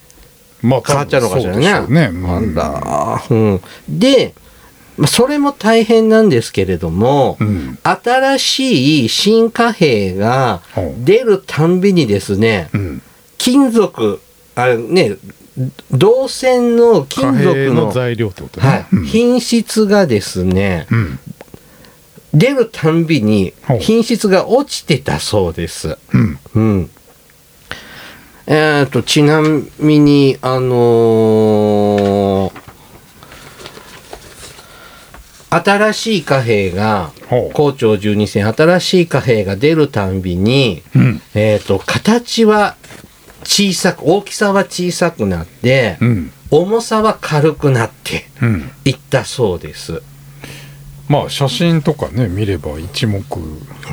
[0.60, 1.86] まあ変わっちゃうのかしらね。
[1.86, 2.10] ね。
[2.10, 4.34] なんだ、うん、で、
[4.96, 7.78] まあ、それも大変なんですけれども、うん。
[7.84, 10.60] 新しい新貨幣が
[11.04, 13.02] 出るたんびにですねうん。
[13.38, 14.20] 金属
[14.56, 15.16] あれね
[15.92, 18.86] 銅線の貨金属幣のの材料ってことね、はい。
[18.94, 19.04] うん。
[19.04, 21.20] 品質がですねうん
[22.38, 25.98] 出るたんびに品質が落ちてたそうです。
[26.12, 26.90] うんうん。
[28.46, 29.42] えっ、と、ちな
[29.78, 32.68] みに、あのー
[35.50, 37.10] 新しい貨幣が、
[37.54, 42.76] 校長12戦、新しい貨幣が出るたんびに、うんえっ、と、形は
[43.44, 50.02] 小さく、大きさは小さくなって、うん重さは軽くなってうんいったそうです。
[51.08, 53.22] まあ写真とかね見れば一目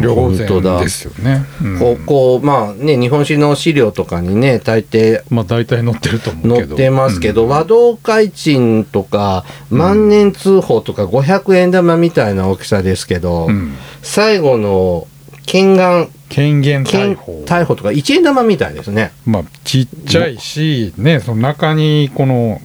[0.01, 1.80] 瞭然ですよね、うん。
[1.80, 6.67] こう、こう、まあね、日本史の資料とかにね、大抵まあ大体載ってると思うけど。
[6.67, 7.49] 載ってますけど、うん。
[7.49, 13.75] 和道開鎮とか万年通宝とか500円玉みたいな大きさですけど、うん。
[14.01, 15.08] 最後の
[15.45, 19.12] 剣眼権限逮剣捕逮捕とか1円玉みたいですね。
[19.25, 22.60] まあちっちゃいしねその中にこの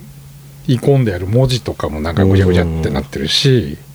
[0.66, 3.89] い込んである文字とかもなんかぐちゃぐちゃってなってるし、うん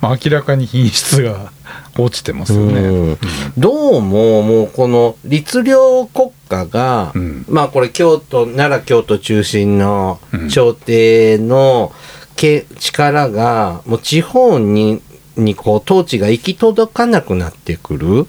[0.00, 1.52] まあ、明らかに品質が
[1.98, 2.80] 落ちてますよね。
[2.80, 3.18] うん。
[3.58, 5.74] どうももうこの律令
[6.12, 7.44] 国家が、うん。
[7.48, 11.92] まあこれ京都奈良京都中心のうん朝廷の
[12.36, 15.02] け力がもう地方に
[15.36, 18.26] にこう統治が行き届かなくなってくるうん。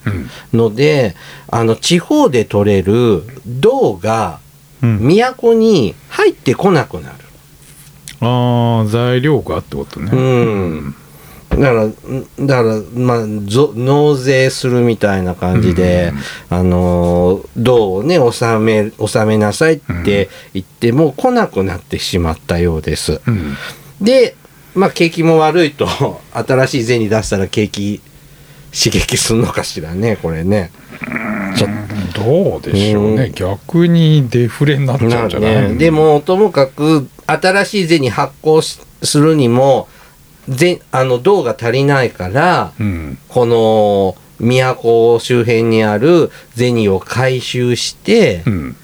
[0.53, 1.15] ので
[1.47, 4.39] あの地方で取れる銅が
[4.83, 5.07] うん。
[5.07, 7.15] 都に入ってこなくなる。
[8.21, 10.11] ああ材料がってことね。
[10.13, 10.95] うん。
[11.49, 11.93] だから、ん
[12.39, 16.13] だから、まあ、ぞ納税するみたいな感じで、
[16.49, 23.21] あのー、銅をね、納め、納めなさいって言っても来なくなってしまったようです。
[23.27, 23.55] うん。
[23.99, 24.35] で、
[24.75, 25.87] まあ、景気も悪いと、
[26.31, 28.01] 新しい銭出したら景気
[28.71, 30.71] 刺激するのかしらね、これね。
[31.57, 31.69] ちょっ
[32.13, 33.33] どうでしょうね、うん。
[33.33, 39.87] 逆にデフレになっちゃなうんじゃない、ね、でも、ともかく、新しい銭発行しするにも、
[40.49, 43.17] ぜあの銅が足りないから、うん。
[43.29, 48.75] この都周辺にある銭を回収してう、ん。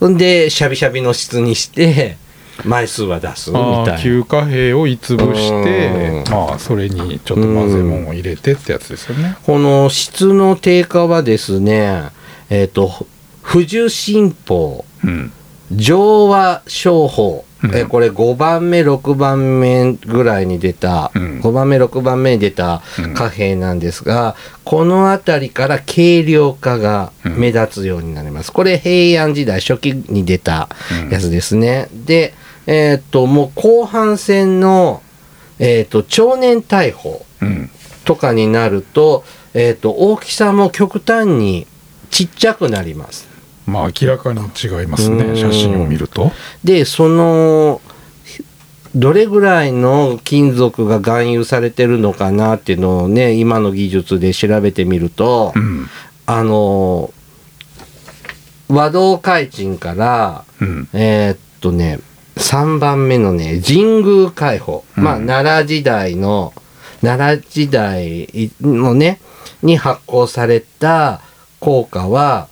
[0.00, 2.16] ほんでシャビシャビの質にして
[2.64, 3.94] 枚数は出すみあたいな。
[3.94, 6.30] あ旧貨幣をいつぶしてうん。
[6.30, 9.36] まあそれにちょっと混ぜ物を入れてってやつですよね。
[9.44, 12.10] この質の低下はですね、
[12.50, 13.06] えっ、と、
[13.42, 15.32] 不樹新法、うん
[15.70, 17.76] 上和商法、うん。
[17.76, 21.40] えこれ5番目6番目ぐらいに出た、うん。
[21.40, 23.14] 5番目6番目に出たうん。
[23.14, 28.52] 貨幣なんですが、この辺りから軽量化が目立つようになります。
[28.52, 30.68] これ平安時代初期に出た
[31.10, 31.88] やつですね。
[31.92, 32.34] で、
[32.66, 35.02] えっ、ともう後半戦の、
[35.58, 37.70] えっと超年大砲うん。
[38.04, 41.66] とかになると,、えっと大きさも極端に
[42.10, 43.29] ちっちゃくなります。
[43.66, 45.18] まあ明らかに違いますうん。
[45.34, 46.32] ね写真を見ると。
[46.64, 47.80] でその
[48.94, 55.86] どれぐらいの金属が含有されてるのかなっていうのをね今の技術で調べてみると、うん。
[56.26, 57.12] あの
[58.68, 60.88] 和道開鎮からうん。
[60.92, 62.00] えーっとね
[62.36, 66.54] 3番目のね神宮開放、まあうん奈良時代の
[67.02, 69.20] 奈良時代のね
[69.62, 71.20] に発行された
[71.60, 72.48] 硬貨は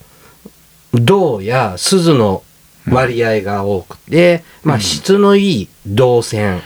[0.95, 2.43] 銅や錫の
[2.91, 6.63] 割合が多くて、まあ質のいい銅線。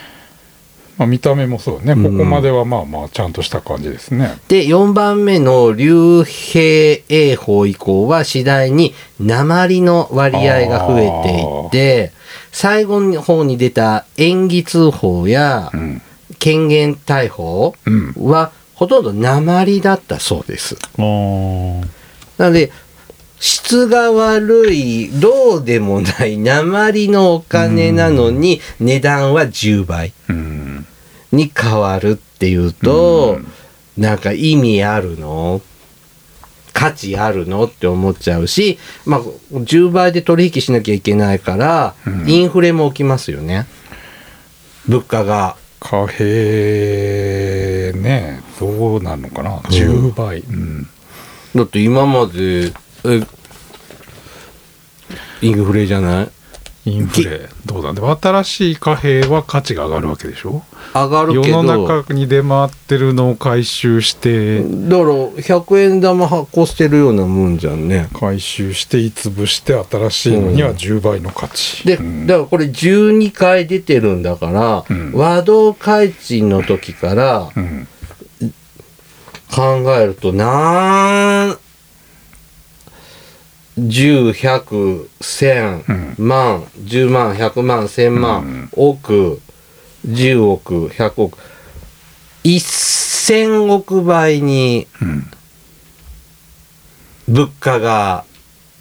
[0.98, 1.94] まあ見た目もそうね。
[1.94, 2.18] うん。
[2.18, 4.38] ここまではまあまあちゃんとした感じですね。
[4.48, 12.12] で4番目の竜兵英法以降は次第に鉛の割合が増えていって
[12.52, 16.02] 最後の方に出た演技通報やうん。
[16.38, 18.14] 権限大砲うん。
[18.16, 20.76] はほとんど鉛だったそうです。
[20.98, 21.86] あー。
[22.38, 22.72] なので
[23.42, 30.86] 質が悪い銅でもない鉛のお金なのに値段は10倍うん。
[31.32, 33.40] に変わるっていうと、
[33.98, 35.60] なんか意味あるの？
[36.72, 42.30] 価値あるのって思っちゃうし、まあ、10倍で取引しなきゃいけないから、うん。
[42.30, 43.66] インフレも起きますよね。
[44.86, 45.56] 物価が。
[45.80, 50.42] 貨幣ねどうなるのかな？10倍。
[50.42, 50.86] うん。
[51.56, 52.72] だって今まで、
[53.04, 53.22] え、
[55.42, 56.30] インフレじゃない？
[56.84, 60.64] インフレどうだでも新しい貨幣は価値が上がるわけでしょ？
[60.92, 64.62] 上がるけ世ど、の中に出回ってるのを回収して。
[64.62, 68.08] だから100円玉発行してるようなもんじゃんね。
[68.12, 71.86] 回収していつぶして新しいのには10倍の価値。
[71.86, 72.26] で、うん。
[72.26, 75.12] だからこれ12回出てるんだから、うん。
[75.12, 77.86] 和道開鎮の時からうん。
[79.54, 79.62] 考
[79.94, 81.58] えるとなん
[83.78, 89.40] 10、100、1000、万、10万、100万、1000万、うん億、
[90.06, 91.38] 10億、100億、
[92.44, 95.26] 1000億倍にうん。
[97.28, 98.24] 物価が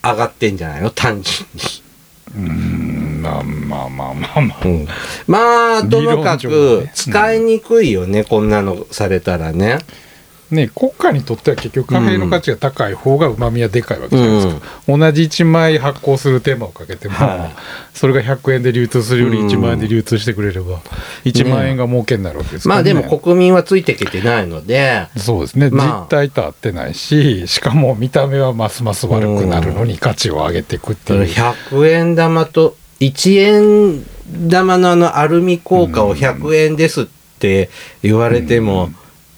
[0.03, 0.89] 上がってんじゃないの？
[0.89, 1.61] 単純に。
[2.35, 3.21] うん。
[3.21, 4.59] まあまあまあまあまあ。
[4.65, 4.87] うん。
[5.27, 6.91] まあともかくね。
[6.95, 9.77] 使いにくいよね、こんなのされたらね。
[10.53, 17.97] ね国家にとっては結局貨幣の価値が高い方がうまみはでかいわけじゃないですか、同じ1枚発行する手間をかけても、はい。
[17.97, 20.79] それが100円で流通するよりうん1万円で流通してくれれば
[21.25, 22.93] 1万円が儲けになるわけですから、ね。
[22.93, 26.01] まあでも国民はついていけてないので、そうですね、まあ。
[26.01, 34.05] 実態と合ってないししかも見た目はますます悪くなるのに価値を上げていくっていう、100円玉と1円
[34.49, 37.05] 玉のあのアルミ硬貨を100円ですっ
[37.39, 37.69] て
[38.03, 38.89] 言われても、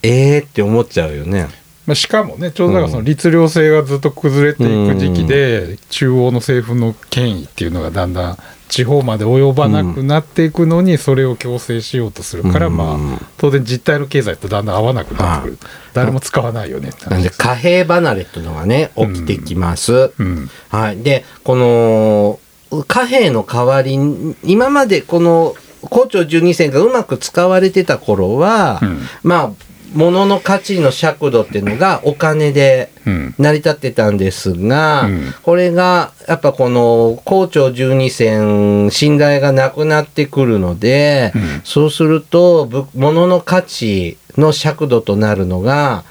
[0.03, 1.47] えーって思っちゃうよね。
[1.85, 8.37] まあ、しかもねちょうどだからその律令制がずっと崩れていく時期で、中央の政府の権威っていうのがだんだん
[8.69, 12.97] 地方まで及ばなくなっていくのにそれを強制しようとするから、うんまあ
[13.37, 15.57] 当然実態の経済とだんだん合わなくなってくる、
[15.93, 20.13] 誰も使わないよねってなんで貨幣離れっていうのがね、起きてきます。
[20.17, 20.97] うんはい。
[20.97, 22.39] で、この
[22.87, 25.53] 貨幣の代わりに、今までこの
[25.89, 29.51] 高長12銭がうまく使われてた頃は、うんまあ、
[29.93, 33.35] 物の価値の尺度っていうのがお金でうん。
[33.37, 35.33] 成り立ってたんですが、うん。
[35.43, 41.61] これがやっぱこの高長12銭信頼がなくなってくるので、うん。
[41.63, 46.03] そうするとぶ物の価値の尺度となるのが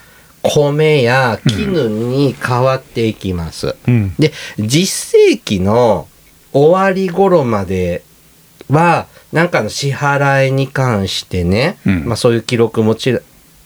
[0.42, 3.74] 米や絹に変わっていきます。
[3.86, 4.14] うん。
[4.18, 6.08] で実世紀の
[6.52, 8.02] 終わり頃まで
[8.68, 12.04] はなんかの支払いに関してね、うん。
[12.04, 13.20] まあ、そういう記録もちら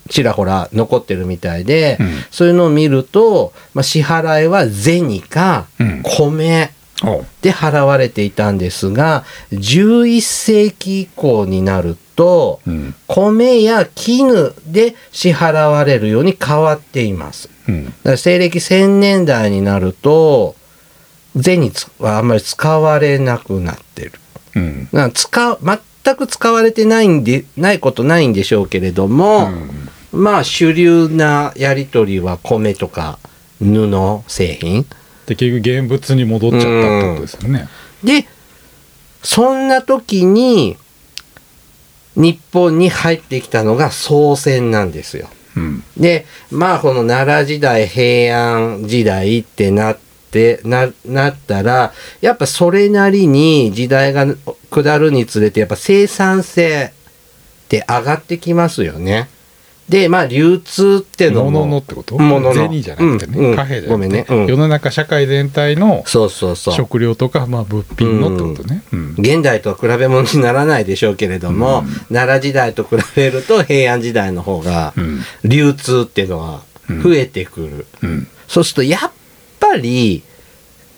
[0.08, 2.08] ちらほら残ってるみたいで、うん。
[2.30, 6.02] そういうのを見ると、まあ、支払いは銭かうん。
[6.02, 6.70] 米
[7.04, 12.94] おで払われていたんですが11世紀以降になると、うん。
[13.06, 17.50] 米や絹で支払われるように変わっています。
[17.68, 17.84] うん。
[17.86, 20.56] だから西暦1000年代になると
[21.40, 24.12] 銭はあんまり使われなくなってる。
[24.54, 24.88] うん。
[25.12, 25.58] 使う
[26.04, 29.50] 全く使われてないんでないことないんでしょうけれども、
[30.16, 33.18] まあ主流なやり取りは米とか
[33.60, 34.86] 布製品
[35.26, 37.68] で結局現物に戻っちゃったってことですよね。
[38.02, 38.26] で
[39.22, 40.76] そんな時に
[42.14, 45.28] 日本に入ってきたのが宋銭なんですよ。
[45.56, 49.98] うんでまあこの奈良時代平安時代ってなっ
[50.30, 54.26] てななったらやっぱそれなりに時代が
[54.70, 56.92] 下るにつれてやっぱ生産性
[57.64, 59.28] って上がってきますよね。
[59.88, 61.50] でまあ流通ってのも。
[61.50, 62.18] 物のってこと？
[62.18, 63.56] 物の銭じゃなくてね、うんうん。
[63.56, 64.26] 貨幣じゃごめんね。
[64.28, 64.46] うん。
[64.46, 66.74] 世の中社会全体のそうそうそう。
[66.74, 68.82] 食料とか、まあ、物品のってことね。
[68.92, 69.14] うん。
[69.18, 72.14] 現代とは比べ物にならないでしょうけれども、うん。
[72.14, 75.20] 奈良時代と比べると平安時代の方がうん。
[75.44, 77.86] 流通っていうのは増えてくる。
[78.02, 78.26] うん。
[78.48, 79.12] そうするとやっ
[79.60, 80.24] ぱり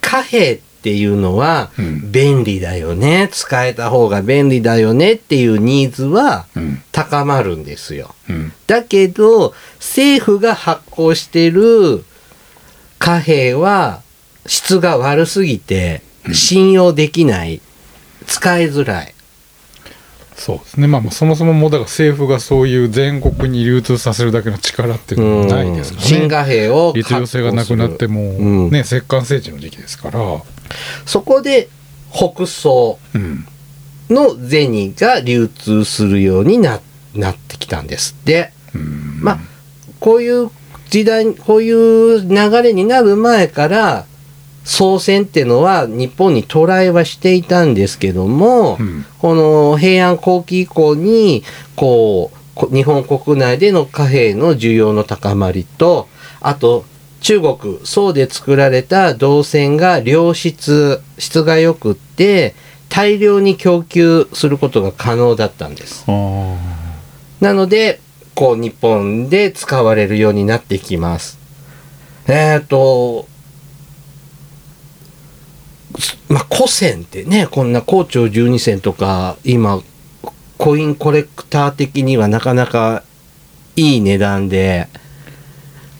[0.00, 2.12] 貨幣っていうのはうん。
[2.12, 6.82] 便利だよね、使えた方が便利だよねっていうニーズはうん。
[6.92, 8.14] 高まるんですよ。
[8.28, 8.52] うん。
[8.66, 12.04] だけど政府が発行してる
[12.98, 14.02] 貨幣は
[14.46, 17.60] 質が悪すぎて信用できない、
[18.26, 19.14] 使いづらい。
[20.38, 26.08] そうですね、まあ、まあそもそももうだから政府がそういう全国に流通させるだけの力っていうのもないですからね。
[26.08, 28.70] 新貨幣を律令性がなくなっても、うん。
[28.70, 30.20] ね、石棺聖地の時期ですから、
[31.06, 31.68] そこで
[32.12, 33.46] 北宋うん
[34.10, 36.80] の銭が流通するようにな
[37.14, 38.52] なってきたんですって。
[38.74, 39.38] うんまあ
[40.00, 40.50] こういう
[40.90, 44.06] 時代こういう流れになる前から
[44.64, 51.42] 宋銭ってのは日本に渡来はしていたんですけども、うんこの平安後期以降に
[51.74, 56.08] こうこ日本国内での貨幣の需要の高まりと
[56.40, 56.84] あと
[57.20, 62.54] 中国宋で作られた銅銭が良質質が良くって
[62.88, 66.06] 大量に供給することが可能だったんです。
[67.40, 68.00] なので、
[68.34, 71.38] こう、日本で使われるようになってきます。
[72.26, 73.28] えっ、と、
[75.98, 79.80] すまあ、古銭ってね、こんな高長十二銭とか、今、
[80.56, 83.04] コインコレクター的にはなかなか
[83.76, 84.88] いい値段で、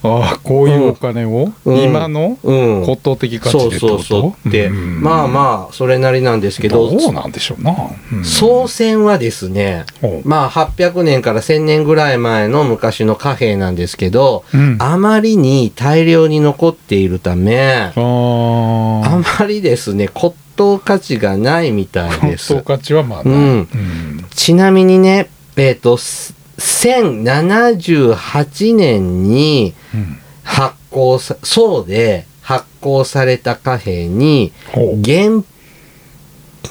[0.03, 1.83] あーこういうお金を、うん。
[1.83, 2.39] 今の？
[2.43, 2.85] うん。
[2.85, 4.03] 骨董的価そう値でってこと？
[4.03, 4.51] そうそう。
[4.51, 5.03] で、ん。
[5.03, 7.75] まあまあ、それなりなんですけど、どうなんでしょうな、
[8.13, 8.25] うん。
[8.25, 9.87] 宋銭はですね、
[10.25, 14.77] まあ800年から1000年ぐらい前の昔の貨幣なんですけど、うん。
[14.81, 22.55] あまりに大量に残っているため、あまりですね、骨董価値がないみたい骨です。
[22.55, 22.63] 董。
[22.63, 23.33] 価値はまあうん。
[23.33, 24.27] うん。
[24.31, 30.19] ちなみにね、えっ、と、す1078年にうん
[30.49, 34.97] 発行さ、宋で発行された貨幣に、ほう。
[34.97, 35.45] 元、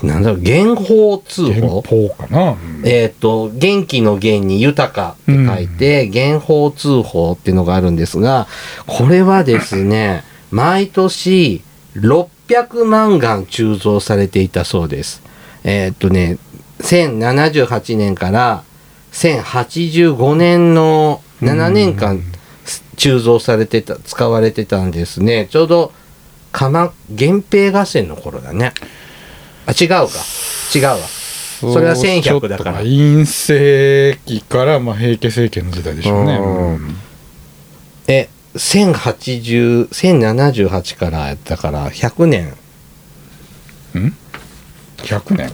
[0.01, 2.81] なんだろう、元宝通原宝宝かな、うん。
[2.83, 8.47] えっ、と、元気の元に豊かって書いて、元宝通宝っていうのがあるんですが、
[8.87, 11.61] これはですね、毎年
[11.95, 15.21] 600万元鋳造されていたそうです。
[15.63, 16.39] えっ、とね、
[16.79, 18.63] 1078年から
[19.17, 22.21] 1085年の7年間
[22.97, 25.47] 鋳造されてた、使われてたんですね。
[25.49, 25.91] ちょうど、
[26.51, 28.73] 鎌、源平合戦の頃だね。
[29.65, 30.07] あ、違うか。
[30.75, 30.97] 違うわ。
[31.59, 36.35] それは1100だから陰世紀からまあ平家政権の時代でしょうね。
[36.35, 36.95] うんうん
[38.09, 42.53] え、1080、1078からやったから100年。
[43.95, 44.13] ん
[44.97, 45.51] ?100 年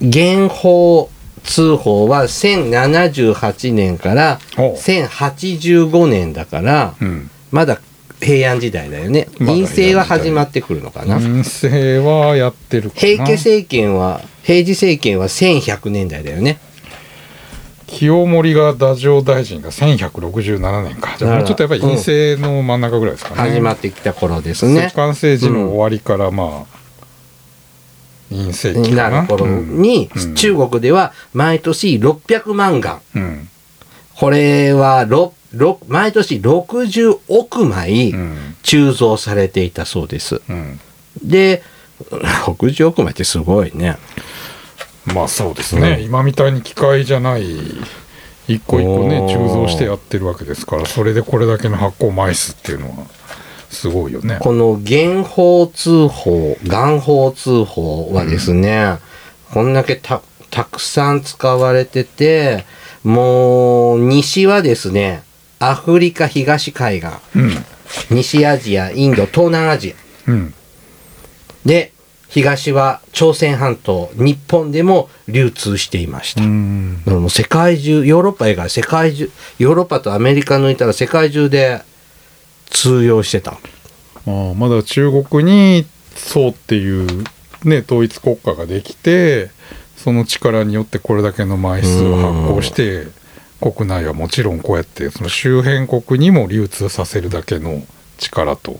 [0.00, 1.08] 元宝
[1.44, 7.30] 通宝は1078年からおう1085年だから、うん。
[7.50, 7.80] まだ
[8.20, 9.28] 平安時代だよね。
[9.38, 11.16] 陰性は始まってくるのかな。
[11.16, 12.90] 陰世はやってる。
[12.94, 16.58] 平家政権は、平治政権は1100年代だよね。
[17.92, 21.14] 清盛が太政大臣が1167年か。
[21.18, 23.36] じゃあもうちょっとやっぱり陰世の真ん中ぐらいですかね。
[23.36, 24.94] 始まってきた頃ですね石。
[24.94, 26.81] 棺政治の終わりからまあ、陰世
[28.32, 29.10] 紀かな。
[29.10, 33.00] なる頃に、うん中国では毎年600万元。
[33.14, 33.48] うん。
[34.16, 35.06] これは
[35.88, 38.56] 毎年60億枚うん。
[38.62, 40.40] 鋳造されていたそうです。
[40.48, 40.80] うん。
[41.22, 41.62] で、
[42.10, 43.96] 60億枚ってすごいね。
[45.06, 47.44] まあそうですね、うん今みたいに機械じゃない
[48.48, 53.06] 一個一個ね鋳造してやってるわけですからそれでこれだけの発酵枚数っていうのは
[53.72, 54.38] すごいよね。
[54.40, 58.98] この元宝通宝、元宝通宝はですね、
[59.52, 62.64] こんだけたたくさん使われてて
[63.02, 65.22] もう西はですね
[65.58, 67.64] アフリカ東海岸うん。
[68.10, 69.94] 西アジアインド東南アジ
[70.26, 70.30] ア。
[70.30, 70.54] うん。
[71.64, 71.92] で
[72.28, 76.98] 東は朝鮮半島日本でも流通していました、うん。
[77.00, 81.82] だからもう世界中ヨーロッパ以外世界中ヨーロッパとアメリカ抜いたら世界中で
[82.72, 83.58] 通用してた。
[84.26, 87.24] まあ、まだ中国に宋っていう、
[87.64, 89.50] ね、統一国家ができて
[89.96, 93.06] その力によってこれだけの枚数を発行して
[93.60, 97.82] 国内はもちろんこうやってその周辺国にも流通させるだけの
[98.18, 98.78] 力と、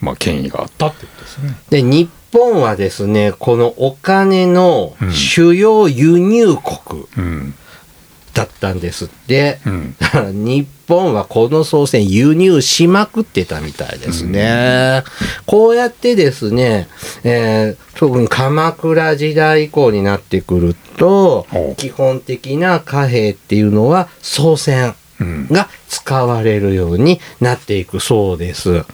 [0.00, 1.56] まあ、権威があったってことですね。
[1.70, 7.54] で日本はですねこのお金の主要輸入国うん
[8.38, 15.02] だったんですって、うんだから日本はこの総選輸入しまくってたみたいですね。
[15.44, 16.88] こうやってですね、
[17.24, 28.84] えー特に鎌倉時代以降になってくると基本的な貨幣っていうのは総選うんが使われるようになっていくそうです。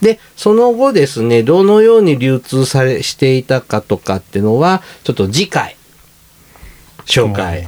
[0.00, 5.76] で、その後ですね、どのように流通されしていたかとかっていうのは、ちょっと次回、
[7.04, 7.66] 紹介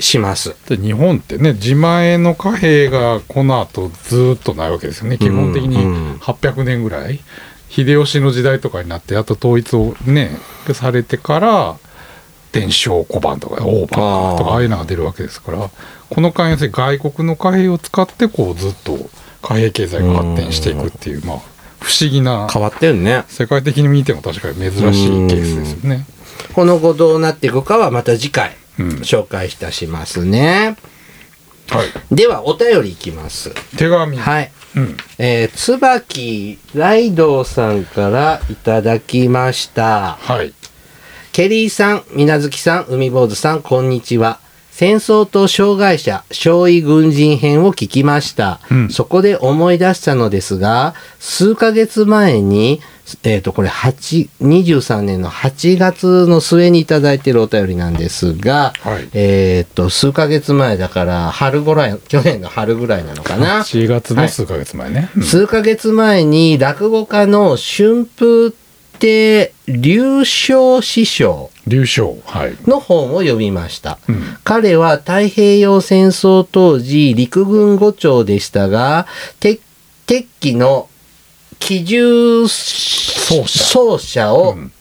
[0.00, 0.54] します。
[0.68, 5.18] で日本ってね自前の貨幣がこの後ずっとないわけですよね。
[5.18, 6.16] 基本的にうん。
[6.16, 7.20] 800年ぐらい。
[7.70, 10.30] 秀吉の時代とかになってやっと統一をね
[10.72, 11.78] されてから
[12.52, 15.70] 伝承小判とか大判とかああいうのが出るわけですから
[16.08, 18.96] この関係外国の貨幣を使ってこうずっと
[19.42, 21.38] 貨幣経済が発展していくっていうまあ
[21.80, 23.24] 不思議な変わってるね。
[23.28, 26.06] 世界的に見ても確かに珍しいケースですよね。
[26.52, 28.50] この後どうなっていくかはまた次回。
[28.50, 30.76] うん紹介いたしますね。
[31.68, 33.52] はい、では、お便りいきます。
[33.76, 34.50] 手紙、はい。
[34.76, 40.18] うん、えー、椿ライドウさんからいただきました。
[40.20, 40.52] はい
[41.38, 44.40] ケリーさん、みなずきさん、海坊主さん、こんにちは。
[44.72, 48.58] 戦争と障害者、少尉軍人編を聞きました。
[48.72, 52.80] うんそこで思い出したのですが、数ヶ月前に、
[53.22, 59.08] えっ、と、これ8、23年の8月の末にいただいているお便りなんですが、はい。
[59.14, 65.22] えっ、と、数ヶ月前だから、春ぐらい、去年の春ぐらいなのかな？4月の数ヶ月前ね、うん。
[65.22, 68.52] 数ヶ月前に落語家の春風
[68.98, 71.50] 亭流昇師匠。
[71.66, 73.98] 流昇はい、の本を読みました。
[74.08, 74.22] うん。
[74.44, 79.06] 彼は太平洋戦争当時陸軍伍長でしたが、
[79.38, 79.60] 鉄
[80.08, 80.88] 鉄器の
[81.58, 84.72] 機銃奏者をうん。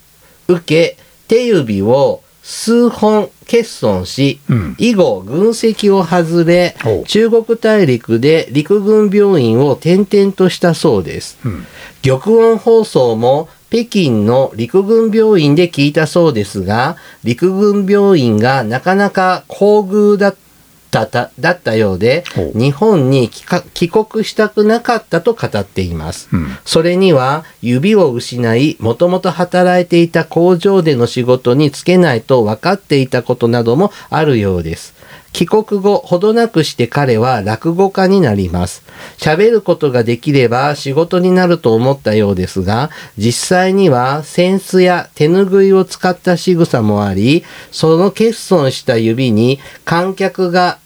[0.48, 0.98] 受け、
[1.28, 4.76] 手指を数本欠損し、うん。
[4.78, 6.76] 以後軍籍を外れ
[7.06, 11.38] 中国大陸で陸軍病院を転々としたそうです。
[11.44, 11.66] うん。
[12.02, 20.47] 玉音放送も北京の陸軍病院で聞いたそうですが、陸軍病院がなかなか厚遇だった
[20.90, 21.06] た
[21.40, 22.24] だったようで
[22.54, 26.30] 日本に帰国したくなかったと語っています。
[26.32, 34.97] うんそれには指を失い、もともと働いていた工場での仕事に就けないと分かっていたことなどもあるようです。
[35.34, 38.84] 帰国後、ほどなくして彼は落語家になります。
[39.18, 50.80] 喋ることができれば仕事になると思ったようですが、実際には扇子や手ぬぐいを使った仕草もあり、その欠損した指に観客が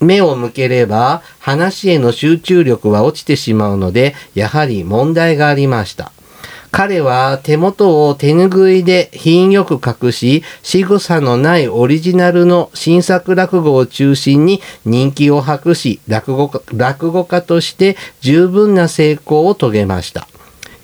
[0.00, 6.12] 目を向ければ話への集中力は落ちてしまうので、やはり問題がありました。
[6.70, 20.28] 彼は手元を手ぬぐいで品よく隠し、仕草のないオリジナルの新作落語を中心に人気を博し、落語家落語家として十分な成功を遂げました。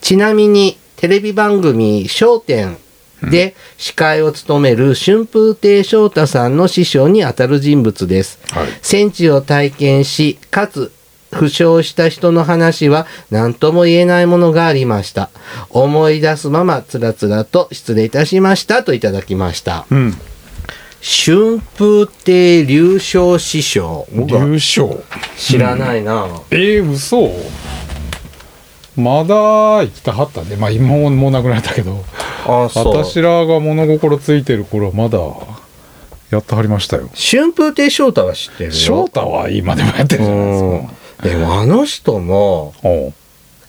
[0.01, 2.79] ちなみに、テレビ番組、笑点
[3.23, 8.39] で司会を務める春風亭昇太さんの師匠にあたる人物です。
[8.51, 10.93] はい戦地を体験し、かつ、
[11.37, 15.31] 負傷した人の話は何とも言えないものがありました。
[15.71, 19.87] 思い出すままつらつらと失礼いたしましたといただきました。
[19.91, 20.15] うん
[21.03, 24.07] 春風亭流昇師匠。
[24.13, 25.05] 流昇
[25.37, 26.27] 知らないな。
[26.51, 27.31] えー、嘘
[28.97, 32.03] まだ生きたはったねまあ今ももう亡くなったけど
[32.47, 33.05] あ、そう。
[33.05, 35.19] 私らが物心ついてる頃はまだ
[36.31, 38.73] やってはりましたよ春風亭昇太は知ってるよ。
[38.73, 42.75] 翔太は今でもやってるじゃないですかでもあの人も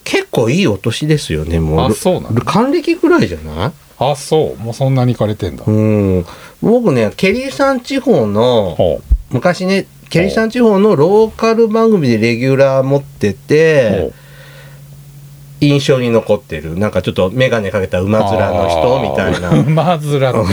[0.04, 1.92] 結構いいお年ですよね、もう。
[1.92, 3.72] あそうなの還暦ぐらいじゃない？
[4.00, 4.62] あそう。
[4.62, 6.26] もうそんなに行かれてんだ、うん。
[6.62, 13.34] 僕ね、ケリーさん地方の、ほ昔ね、ケリーさん地方のローカル番組でレギュラー持ってう。
[13.34, 14.14] て、
[15.60, 16.78] 印象に残ってる。
[16.78, 19.50] なんかちょっと眼鏡かけた馬面の人みたいな。
[19.50, 20.46] 馬面の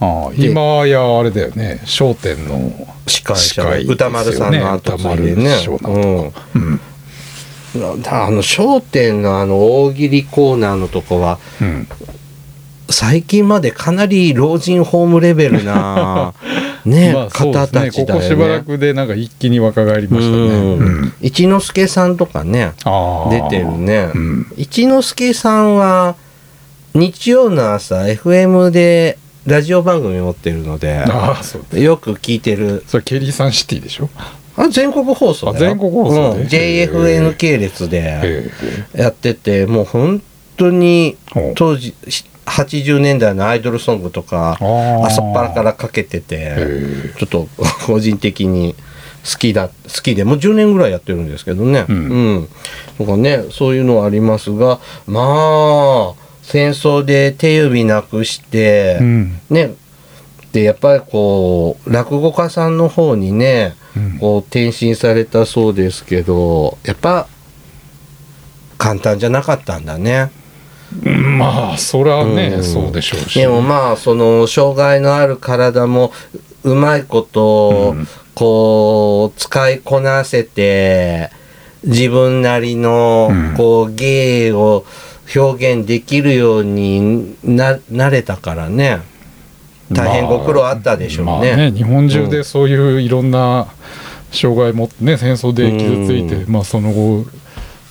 [0.00, 2.70] ああで今やあれだよね『笑点』の
[3.06, 3.94] 司会者司会ですよね。
[3.94, 6.32] 歌丸さんの後継いでねうん
[7.74, 11.88] うん、だあの『笑点』のあの大喜利コーナーのとこはうん。
[12.88, 16.34] 最近までかなり老人ホームレベルな
[16.84, 18.06] ね、まあ方たちだよね。
[18.06, 20.36] ここしばらくでなんか一気に若返りましたね。
[20.36, 20.78] うん。
[20.78, 21.12] うん。
[21.20, 22.74] 一之輔さんとかね
[23.28, 24.46] 出てるね、うん。
[24.56, 26.14] 一之輔さんは
[26.94, 31.04] 日曜の朝 FM でラジオ番組持ってるので
[31.80, 32.82] よく聞いてる。
[32.86, 34.10] それケリーさんシティでしょ？
[34.56, 35.56] あ全国放送だよ。
[35.56, 36.40] あ全国放送で？
[36.40, 36.46] うん。
[36.48, 38.20] JFN 系列で
[38.94, 40.22] えやっててもう本
[40.56, 44.56] 当にえ当時し80年代のアイドルソングとか
[45.04, 47.48] 朝っぱらからかけててえちょっと
[47.86, 48.74] 個人的に
[49.30, 49.72] 好きだ好
[50.02, 51.84] きでもう10年ぐらいやってるんですけどね。
[51.88, 52.48] ううんん、
[52.98, 59.40] とかねそういうのはありますがまあ戦争で手指なくして、うん。
[59.50, 59.74] ね。
[60.52, 64.18] でやっぱりこう落語家さんの方にねうん。
[64.18, 67.26] こう転身されたそうですけどやっぱ
[68.78, 70.30] 簡単じゃなかったんだね。
[71.04, 71.38] うん。
[71.38, 72.62] まあそれはね、うん。
[72.62, 73.40] そうでしょうし。
[73.40, 76.12] でもまあその障害のある体も
[76.62, 78.08] うまいことうん。
[78.36, 81.30] こう使いこなせて
[81.82, 84.84] 自分なりのうんこう芸を
[85.34, 89.00] 表現できるようにななれたからね。
[89.92, 91.70] 大変ご苦労あったでしょうまあね。
[91.70, 93.68] 日本中でそういういろんな
[94.32, 97.24] 障害もね戦争で傷ついて、うまあその後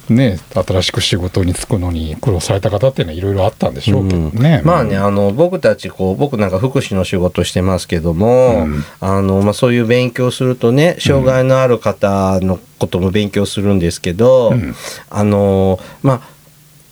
[0.09, 8.83] ね新しく仕事に就くのに苦労された方っていうのはいろいろあったんでしょうけどね、まあねあの僕たちこう僕なんか福祉の仕事してますけども、うん。
[8.99, 14.75] あのまあ、そういう勉強するとね障害のある方のことも勉強するんですけど、うん。
[15.09, 16.34] あのまあず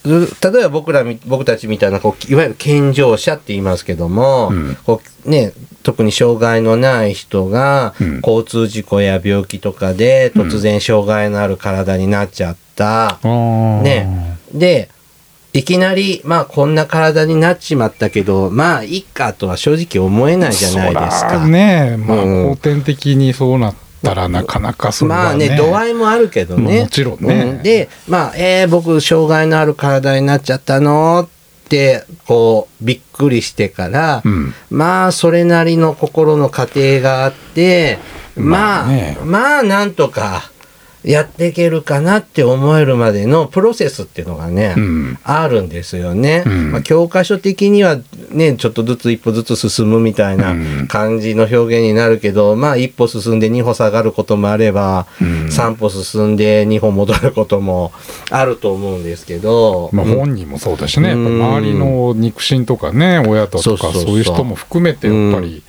[0.05, 4.77] 例えば僕らみ僕たちみたいなこういわゆる健常者って言いますけども、うん。
[4.85, 8.15] こうね、特に障害のない人がうん。
[8.17, 13.09] 交通事故や病気とかで突然障害のある体になっちゃった。
[13.09, 13.81] あー。
[13.81, 14.37] ね。
[14.53, 14.89] で
[15.53, 21.47] いきなりまあこんな体になっちまったけどまあいいかとは正直思えないじゃないですそか。
[21.47, 21.95] ね。
[21.97, 22.49] まあ、うん。
[22.49, 26.81] 後天的にそうなったらなかなかそれはね,、まあね度合いもあるけどね。
[26.81, 27.57] もちろんね。
[27.61, 34.53] うでまあえー、僕障害のある体になっちゃったのってこうびっくりしてから、うん。
[34.69, 37.97] まあそれなりの心の過程があって
[38.35, 40.51] まあまあねまあなんとか
[41.03, 45.19] やっていけるかなって思えるまでのプロセスっていうのがね、うん。
[45.23, 46.71] あるんですよね、うん。
[46.71, 47.99] まあ、教科書的には
[48.31, 50.87] ねちょっとずつ一歩ずつ進むみたいなうん。
[50.87, 55.51] 感じの表現になるけど、まあ一歩進んで二歩下がることもあれば、うん。
[55.51, 57.91] 三歩進んで二歩戻ることも
[58.31, 65.63] あると思うんですけど、まあ、うん本人もそうだしね、周りの肉親とかね親ととかそういう人も含めてやっぱり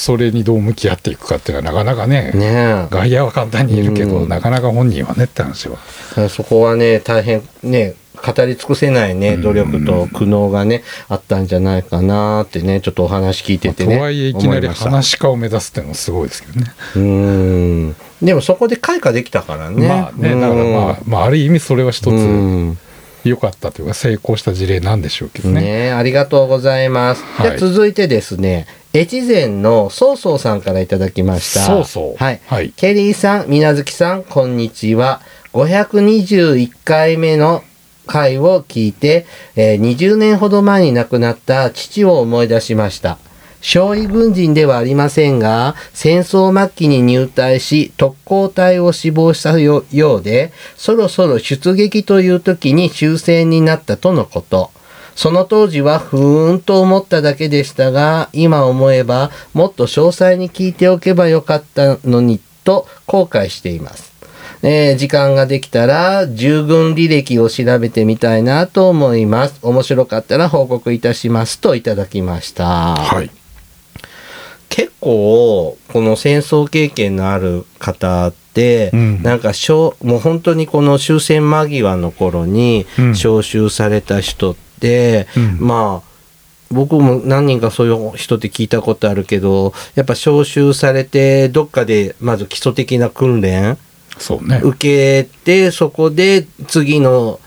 [0.00, 4.28] それにどう向き合っていくかっていうのはなかなかねね外野は簡単に言えるけど、うん。
[4.30, 5.76] なかなか本人はねって話は。
[6.16, 16.72] えそこはね大変ね語り尽くせないね努力と苦悩がねあったんじゃないかなってねちょっとお話聞いててねとはいえいきなり話し家を目指すっていうのもすごいですけどね。
[16.96, 17.96] うん。
[18.22, 19.86] でもそこで開花できたからね。
[19.86, 22.76] まあねだからまあ、まあ、ある意味それは一うん。
[22.76, 22.90] つ
[23.28, 25.60] 良かったというか成功した事例なんでしょうけどね。
[25.60, 27.22] ねありがとうございます。
[27.22, 27.58] はい。
[27.58, 31.60] じゃあ続いてですね、越前のそうそうさんからいただきました。
[31.60, 32.40] そうそうはい。
[32.46, 35.20] はいケリーさん、みなずきさん、こんにちは。
[35.52, 37.62] 521回目の
[38.06, 43.18] 回を聞いて、えー20年ほど前に亡くなった父を思い出しました。
[43.60, 54.72] 少尉軍人ではありませんが、戦争末期に入隊し、特攻隊を志望したよようで、そろそろ出撃という時に終戦になったとのこと。
[55.20, 64.14] その当時はふーんと思っただけでしたが、今思えばもっと詳細に聞いておけばよかったのにと後悔しています。
[64.62, 69.58] えー時間ができたら従軍履歴を調べてみたいなと思います。
[69.60, 72.96] 面白かったら報告いたしますといただきました。
[72.96, 73.30] はい。
[74.70, 84.69] 結構この戦争経験のある方って、うんなんかしょうもう本当にこの終戦間際の頃にうん招集された人って、
[85.36, 86.10] うんまあ
[86.70, 93.76] 僕も何人かそういう人って聞いたことあるけどやっぱ招集されてどっかでまず基礎的な訓練
[94.18, 94.60] そうね。
[94.62, 97.40] 受けてそこで次の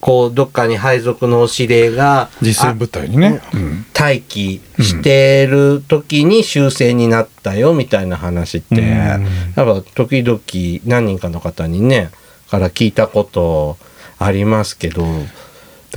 [0.00, 3.40] こうどっかに配属の指令が実戦部隊にね。
[3.52, 9.20] うん待機してる時に終戦になったよみたいな話って、うんやっ
[9.56, 10.40] ぱ時々
[10.86, 12.10] 何人かの方にね
[12.48, 13.76] から聞いたこと
[14.20, 15.08] ありますけどで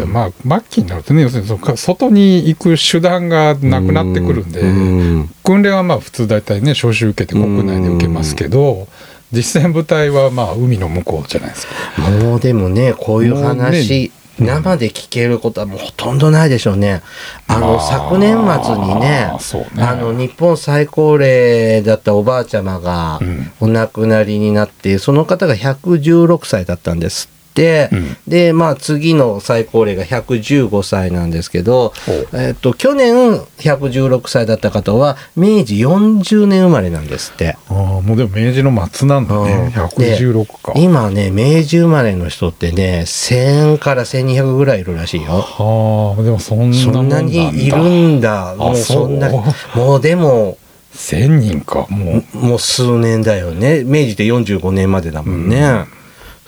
[0.05, 8.87] まあ末期になるとね要するにその外に行く手段がなくなってくるんで、うん訓練はまあ普通大体ね招集受けて国内で受けますけど、
[9.33, 12.09] 実戦部隊はまあ海の向こうじゃないですか。
[12.09, 17.03] もうでもねこういう話、ね生で聞けることはもうほとんどないでしょうね。
[17.47, 27.40] あの、まあ昨年末にねねあの日本最高齢だったおばあちゃまがうんお亡くなりになって、その方が116歳だったんですって。
[27.55, 31.93] うんでまあ次の最高齢が115歳なんですけど、
[32.33, 33.13] えっと去年
[33.59, 37.57] 116歳だった方は明治40年生まれなんですって。
[37.69, 40.73] ああもうでも明治の末なんだね、うん116か。
[40.75, 45.41] 今ね明治生まれの人ってね1000から1200ぐらいいるらしいよ。
[45.41, 46.71] はあでもそん
[47.09, 48.55] なにいるんだ。
[48.55, 49.29] もうそんな
[49.75, 50.57] もうでも
[50.95, 53.83] 1000人かもうもう数年だよね。
[53.83, 55.85] 明治って45年までだもんね。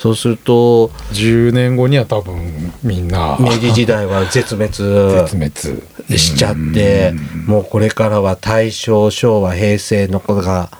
[0.03, 6.17] そうすると10年後には多分みんな明治時代は絶滅絶滅。
[6.19, 7.13] しちゃって、
[7.47, 10.71] もうこれからは大正昭和平成のことが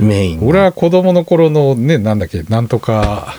[0.00, 0.46] メイン。
[0.46, 3.34] 俺は子供の頃のねなんだっけなんとか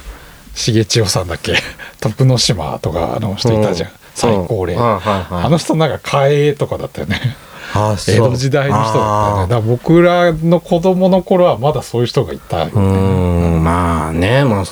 [0.54, 1.56] 重千代さんだっけ
[2.02, 3.96] 徳之島とかあの人いたじゃん、うん。
[4.14, 5.44] 最高齢、うんはいはいはい。
[5.46, 7.20] あの人なんか嘉永とかだったよね
[7.74, 14.64] 江戸時代の人だったよねだから僕らの子供の頃はまだそういう人がいたよね、うーんまあね、まあ、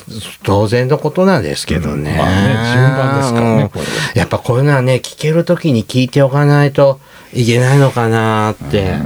[0.42, 2.16] 当然のことなんですけどね。
[2.16, 3.68] まあね順番ですからねうん。
[3.68, 3.84] これ
[4.14, 7.00] やっぱこういうのはね、聞けるときに聞いておかないと
[7.32, 8.96] いけないのかなって。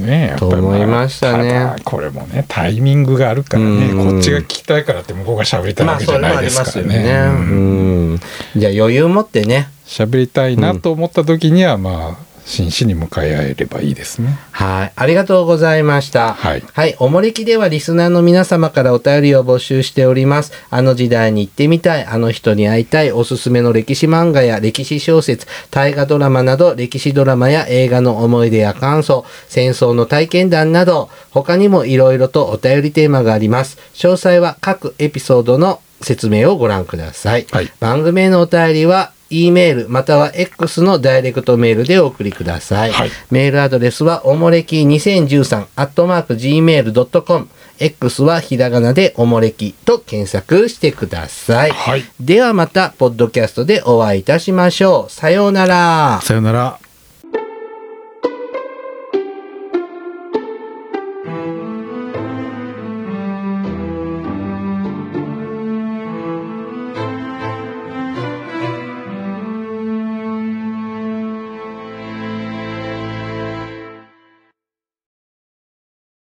[0.00, 1.76] ねと思いましたね。
[1.84, 4.12] これもねタイミングがあるからねうん。
[4.12, 8.18] こっちが聞きたいからって向こうが喋りたいまあ、わけじゃないですからね。
[8.56, 9.68] じゃあ余裕持ってね。
[9.84, 14.92] 喋りたいなと思った時にはまあ真摯に向かい合えればいいですねはい。
[14.94, 16.34] ありがとうございました。
[16.34, 16.96] はいはい。
[16.98, 20.52] おもれきではリスナーの皆様からお便りを募集しております。
[20.68, 33.78] あの時代に行ってみたい、あの人に会いたい、おすすめの歴史漫画や歴史小説、大河ドラマなど、歴史ドラマや映画の思い出や感想、戦争の体験談など、他にもいろいろとお便りテーマがあります。
[33.94, 37.46] 詳細は各エピソードの説明をご覧ください。
[37.50, 42.92] はい番組へのお便りは、E メールまたは X のダイレクトメールでお送りください。
[42.92, 51.70] はいメールアドレスはおもれき2013アットマーク Gmail.com X はひらがなでおもれきと検索してください。
[51.70, 55.12] はいではまたポッドキャストでお会いいたしましょう。
[55.12, 56.20] さようなら。
[56.22, 56.79] さよなら